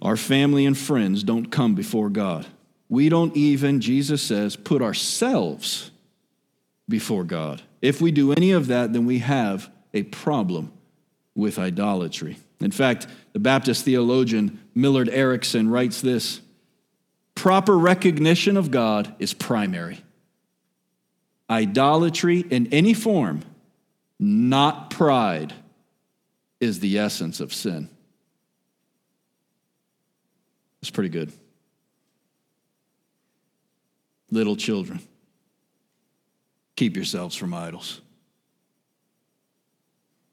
Our 0.00 0.16
family 0.16 0.64
and 0.64 0.78
friends 0.78 1.24
don't 1.24 1.50
come 1.50 1.74
before 1.74 2.08
God. 2.08 2.46
We 2.88 3.08
don't 3.08 3.36
even, 3.36 3.80
Jesus 3.80 4.22
says, 4.22 4.54
put 4.54 4.80
ourselves 4.80 5.90
before 6.88 7.24
God. 7.24 7.62
If 7.82 8.00
we 8.00 8.12
do 8.12 8.32
any 8.32 8.52
of 8.52 8.68
that, 8.68 8.92
then 8.92 9.06
we 9.06 9.18
have 9.18 9.68
a 9.92 10.04
problem 10.04 10.72
with 11.34 11.58
idolatry. 11.58 12.36
In 12.60 12.70
fact, 12.70 13.08
the 13.32 13.40
Baptist 13.40 13.84
theologian 13.84 14.60
Millard 14.72 15.08
Erickson 15.08 15.68
writes 15.68 16.00
this 16.00 16.40
proper 17.34 17.76
recognition 17.76 18.56
of 18.56 18.70
God 18.70 19.12
is 19.18 19.34
primary. 19.34 20.04
Idolatry 21.50 22.38
in 22.38 22.72
any 22.72 22.94
form, 22.94 23.42
not 24.20 24.90
pride, 24.90 25.54
is 26.60 26.80
the 26.80 26.98
essence 26.98 27.40
of 27.40 27.52
sin. 27.52 27.88
It's 30.80 30.90
pretty 30.90 31.08
good 31.10 31.32
little 34.34 34.56
children, 34.56 35.00
keep 36.76 36.96
yourselves 36.96 37.36
from 37.36 37.54
idols. 37.54 38.00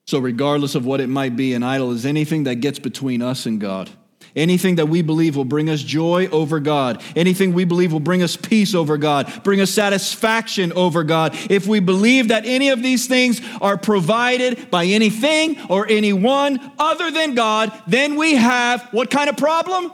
So, 0.08 0.20
regardless 0.20 0.76
of 0.76 0.86
what 0.86 1.00
it 1.00 1.08
might 1.08 1.36
be, 1.36 1.54
an 1.54 1.64
idol 1.64 1.92
is 1.92 2.06
anything 2.06 2.44
that 2.44 2.56
gets 2.56 2.80
between 2.80 3.22
us 3.22 3.46
and 3.46 3.62
God. 3.62 3.90
Anything 4.36 4.76
that 4.76 4.88
we 4.88 5.02
believe 5.02 5.36
will 5.36 5.46
bring 5.46 5.70
us 5.70 5.82
joy 5.82 6.28
over 6.28 6.60
God. 6.60 7.04
Anything 7.16 7.54
we 7.54 7.66
believe 7.66 7.92
will 7.92 8.00
bring 8.00 8.24
us 8.24 8.36
peace 8.36 8.74
over 8.74 8.98
God, 8.98 9.44
bring 9.44 9.62
us 9.62 9.72
satisfaction 9.72 10.72
over 10.74 11.04
God. 11.04 11.36
If 11.50 11.68
we 11.68 11.80
believe 11.80 12.30
that 12.30 12.46
any 12.46 12.70
of 12.70 12.82
these 12.82 13.08
things 13.08 13.42
are 13.62 13.78
provided 13.78 14.72
by 14.72 14.86
anything 14.86 15.58
or 15.70 15.88
anyone 15.88 16.72
other 16.80 17.12
than 17.12 17.36
God, 17.36 17.72
then 17.88 18.16
we 18.16 18.36
have 18.36 18.82
what 18.92 19.10
kind 19.10 19.30
of 19.30 19.38
problem? 19.38 19.92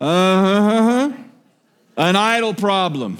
Uh 0.00 0.42
huh 0.42 1.12
an 1.96 2.16
idol 2.16 2.54
problem. 2.54 3.18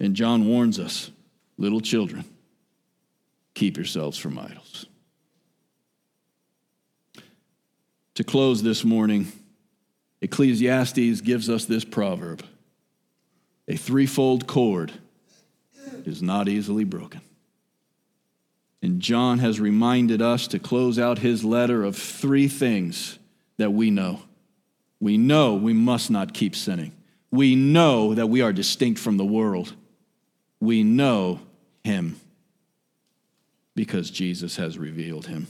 And 0.00 0.14
John 0.16 0.46
warns 0.46 0.78
us 0.78 1.10
little 1.56 1.80
children, 1.80 2.24
keep 3.54 3.76
yourselves 3.76 4.18
from 4.18 4.38
idols. 4.38 4.63
To 8.14 8.24
close 8.24 8.62
this 8.62 8.84
morning, 8.84 9.32
Ecclesiastes 10.20 11.20
gives 11.20 11.50
us 11.50 11.64
this 11.64 11.84
proverb 11.84 12.44
a 13.66 13.76
threefold 13.76 14.46
cord 14.46 14.92
is 16.04 16.22
not 16.22 16.48
easily 16.48 16.84
broken. 16.84 17.22
And 18.82 19.00
John 19.00 19.38
has 19.38 19.58
reminded 19.58 20.20
us 20.20 20.46
to 20.48 20.58
close 20.58 20.98
out 20.98 21.18
his 21.18 21.44
letter 21.44 21.82
of 21.82 21.96
three 21.96 22.46
things 22.46 23.18
that 23.56 23.72
we 23.72 23.90
know. 23.90 24.20
We 25.00 25.16
know 25.16 25.54
we 25.54 25.72
must 25.72 26.10
not 26.10 26.34
keep 26.34 26.54
sinning. 26.54 26.92
We 27.30 27.56
know 27.56 28.14
that 28.14 28.28
we 28.28 28.42
are 28.42 28.52
distinct 28.52 29.00
from 29.00 29.16
the 29.16 29.24
world. 29.24 29.74
We 30.60 30.82
know 30.82 31.40
Him 31.82 32.20
because 33.74 34.10
Jesus 34.10 34.56
has 34.56 34.78
revealed 34.78 35.26
Him. 35.26 35.48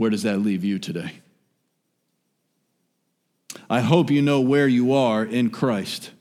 Where 0.00 0.08
does 0.08 0.22
that 0.22 0.38
leave 0.38 0.64
you 0.64 0.78
today? 0.78 1.12
I 3.68 3.80
hope 3.80 4.10
you 4.10 4.22
know 4.22 4.40
where 4.40 4.66
you 4.66 4.94
are 4.94 5.22
in 5.22 5.50
Christ. 5.50 6.12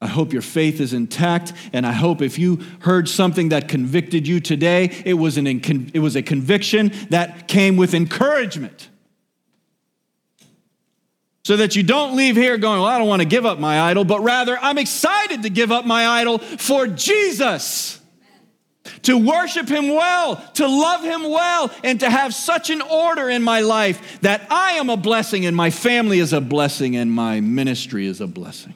I 0.00 0.06
hope 0.06 0.32
your 0.32 0.40
faith 0.40 0.80
is 0.80 0.92
intact, 0.92 1.52
and 1.72 1.84
I 1.84 1.90
hope 1.90 2.22
if 2.22 2.38
you 2.38 2.60
heard 2.82 3.08
something 3.08 3.48
that 3.48 3.66
convicted 3.66 4.28
you 4.28 4.38
today, 4.38 5.02
it 5.04 5.14
was, 5.14 5.36
an, 5.36 5.48
it 5.48 5.98
was 5.98 6.14
a 6.14 6.22
conviction 6.22 6.92
that 7.10 7.48
came 7.48 7.76
with 7.76 7.92
encouragement. 7.92 8.88
So 11.44 11.56
that 11.56 11.74
you 11.74 11.82
don't 11.82 12.14
leave 12.14 12.36
here 12.36 12.56
going, 12.56 12.78
Well, 12.78 12.88
I 12.88 12.98
don't 12.98 13.08
want 13.08 13.22
to 13.22 13.26
give 13.26 13.44
up 13.44 13.58
my 13.58 13.80
idol, 13.80 14.04
but 14.04 14.20
rather, 14.20 14.56
I'm 14.56 14.78
excited 14.78 15.42
to 15.42 15.50
give 15.50 15.72
up 15.72 15.84
my 15.84 16.06
idol 16.06 16.38
for 16.38 16.86
Jesus. 16.86 17.98
To 19.02 19.18
worship 19.18 19.68
him 19.68 19.88
well, 19.88 20.36
to 20.54 20.66
love 20.66 21.02
him 21.02 21.22
well, 21.24 21.70
and 21.82 21.98
to 22.00 22.10
have 22.10 22.34
such 22.34 22.70
an 22.70 22.80
order 22.80 23.28
in 23.28 23.42
my 23.42 23.60
life 23.60 24.20
that 24.20 24.46
I 24.50 24.72
am 24.72 24.90
a 24.90 24.96
blessing, 24.96 25.44
and 25.44 25.56
my 25.56 25.70
family 25.70 26.20
is 26.20 26.32
a 26.32 26.40
blessing, 26.40 26.96
and 26.96 27.10
my 27.10 27.40
ministry 27.40 28.06
is 28.06 28.20
a 28.20 28.26
blessing 28.26 28.74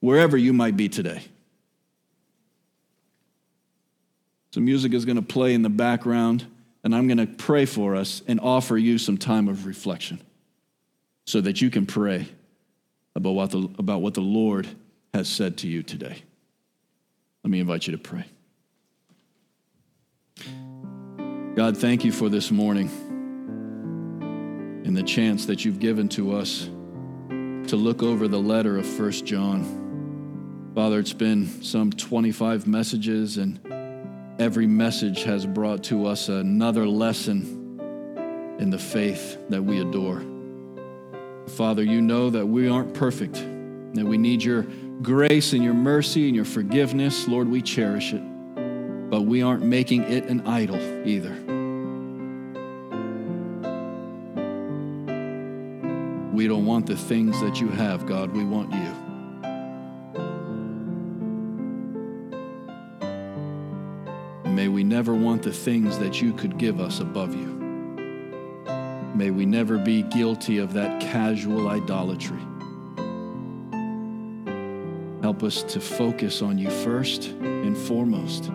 wherever 0.00 0.36
you 0.36 0.52
might 0.52 0.76
be 0.76 0.88
today. 0.88 1.22
So, 4.52 4.60
music 4.60 4.92
is 4.92 5.04
going 5.04 5.16
to 5.16 5.22
play 5.22 5.54
in 5.54 5.62
the 5.62 5.70
background, 5.70 6.46
and 6.84 6.94
I'm 6.94 7.08
going 7.08 7.18
to 7.18 7.26
pray 7.26 7.64
for 7.64 7.96
us 7.96 8.22
and 8.28 8.38
offer 8.38 8.76
you 8.76 8.98
some 8.98 9.18
time 9.18 9.48
of 9.48 9.66
reflection 9.66 10.20
so 11.26 11.40
that 11.40 11.60
you 11.60 11.70
can 11.70 11.86
pray 11.86 12.28
about 13.16 13.32
what 13.32 13.50
the, 13.50 13.68
about 13.78 14.02
what 14.02 14.14
the 14.14 14.20
Lord 14.20 14.68
has 15.12 15.28
said 15.28 15.58
to 15.58 15.68
you 15.68 15.82
today. 15.82 16.22
Let 17.44 17.50
me 17.50 17.60
invite 17.60 17.86
you 17.86 17.92
to 17.92 17.98
pray. 17.98 18.24
God, 21.54 21.76
thank 21.76 22.02
you 22.02 22.10
for 22.10 22.30
this 22.30 22.50
morning 22.50 22.88
and 24.86 24.96
the 24.96 25.02
chance 25.02 25.44
that 25.46 25.62
you've 25.62 25.78
given 25.78 26.08
to 26.10 26.34
us 26.34 26.64
to 27.68 27.76
look 27.76 28.02
over 28.02 28.28
the 28.28 28.40
letter 28.40 28.78
of 28.78 28.86
First 28.86 29.26
John. 29.26 30.72
Father, 30.74 30.98
it's 30.98 31.12
been 31.12 31.62
some 31.62 31.90
25 31.90 32.66
messages, 32.66 33.36
and 33.36 33.60
every 34.40 34.66
message 34.66 35.22
has 35.24 35.44
brought 35.44 35.84
to 35.84 36.06
us 36.06 36.30
another 36.30 36.86
lesson 36.86 37.78
in 38.58 38.70
the 38.70 38.78
faith 38.78 39.36
that 39.50 39.62
we 39.62 39.82
adore. 39.82 40.22
Father, 41.48 41.82
you 41.82 42.00
know 42.00 42.30
that 42.30 42.46
we 42.46 42.68
aren't 42.68 42.94
perfect, 42.94 43.34
that 43.34 44.04
we 44.06 44.16
need 44.16 44.42
your 44.42 44.66
grace 45.02 45.52
and 45.52 45.62
your 45.62 45.74
mercy 45.74 46.26
and 46.26 46.36
your 46.36 46.44
forgiveness. 46.44 47.28
Lord, 47.28 47.48
we 47.48 47.62
cherish 47.62 48.12
it, 48.12 48.22
but 49.10 49.22
we 49.22 49.42
aren't 49.42 49.64
making 49.64 50.04
it 50.04 50.24
an 50.26 50.46
idol 50.46 50.80
either. 51.06 51.34
We 56.34 56.48
don't 56.48 56.66
want 56.66 56.86
the 56.86 56.96
things 56.96 57.40
that 57.40 57.60
you 57.60 57.68
have, 57.68 58.06
God. 58.06 58.32
We 58.32 58.44
want 58.44 58.72
you. 58.72 58.94
May 64.50 64.68
we 64.68 64.84
never 64.84 65.14
want 65.14 65.42
the 65.42 65.52
things 65.52 65.98
that 65.98 66.20
you 66.22 66.32
could 66.32 66.58
give 66.58 66.80
us 66.80 67.00
above 67.00 67.34
you. 67.34 67.46
May 69.14 69.30
we 69.30 69.46
never 69.46 69.78
be 69.78 70.02
guilty 70.02 70.58
of 70.58 70.72
that 70.72 71.00
casual 71.00 71.68
idolatry. 71.68 72.40
Help 75.24 75.42
us 75.42 75.62
to 75.62 75.80
focus 75.80 76.42
on 76.42 76.58
you 76.58 76.68
first 76.68 77.28
and 77.40 77.74
foremost. 77.74 78.52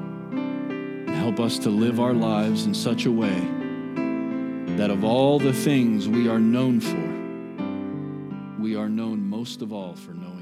Help 1.16 1.40
us 1.40 1.58
to 1.58 1.72
live 1.72 2.00
our 2.00 2.14
lives 2.14 2.68
in 2.68 2.76
such 2.76 3.08
a 3.08 3.12
way 3.12 3.40
that 4.78 4.92
of 4.92 5.04
all 5.04 5.40
the 5.40 5.52
things 5.52 6.08
we 6.08 6.30
are 6.30 6.38
known 6.38 6.80
for, 6.80 8.62
we 8.62 8.76
are 8.76 8.88
known 8.88 9.28
most 9.28 9.64
of 9.64 9.74
all 9.74 9.96
for 9.96 10.12
knowing. 10.12 10.39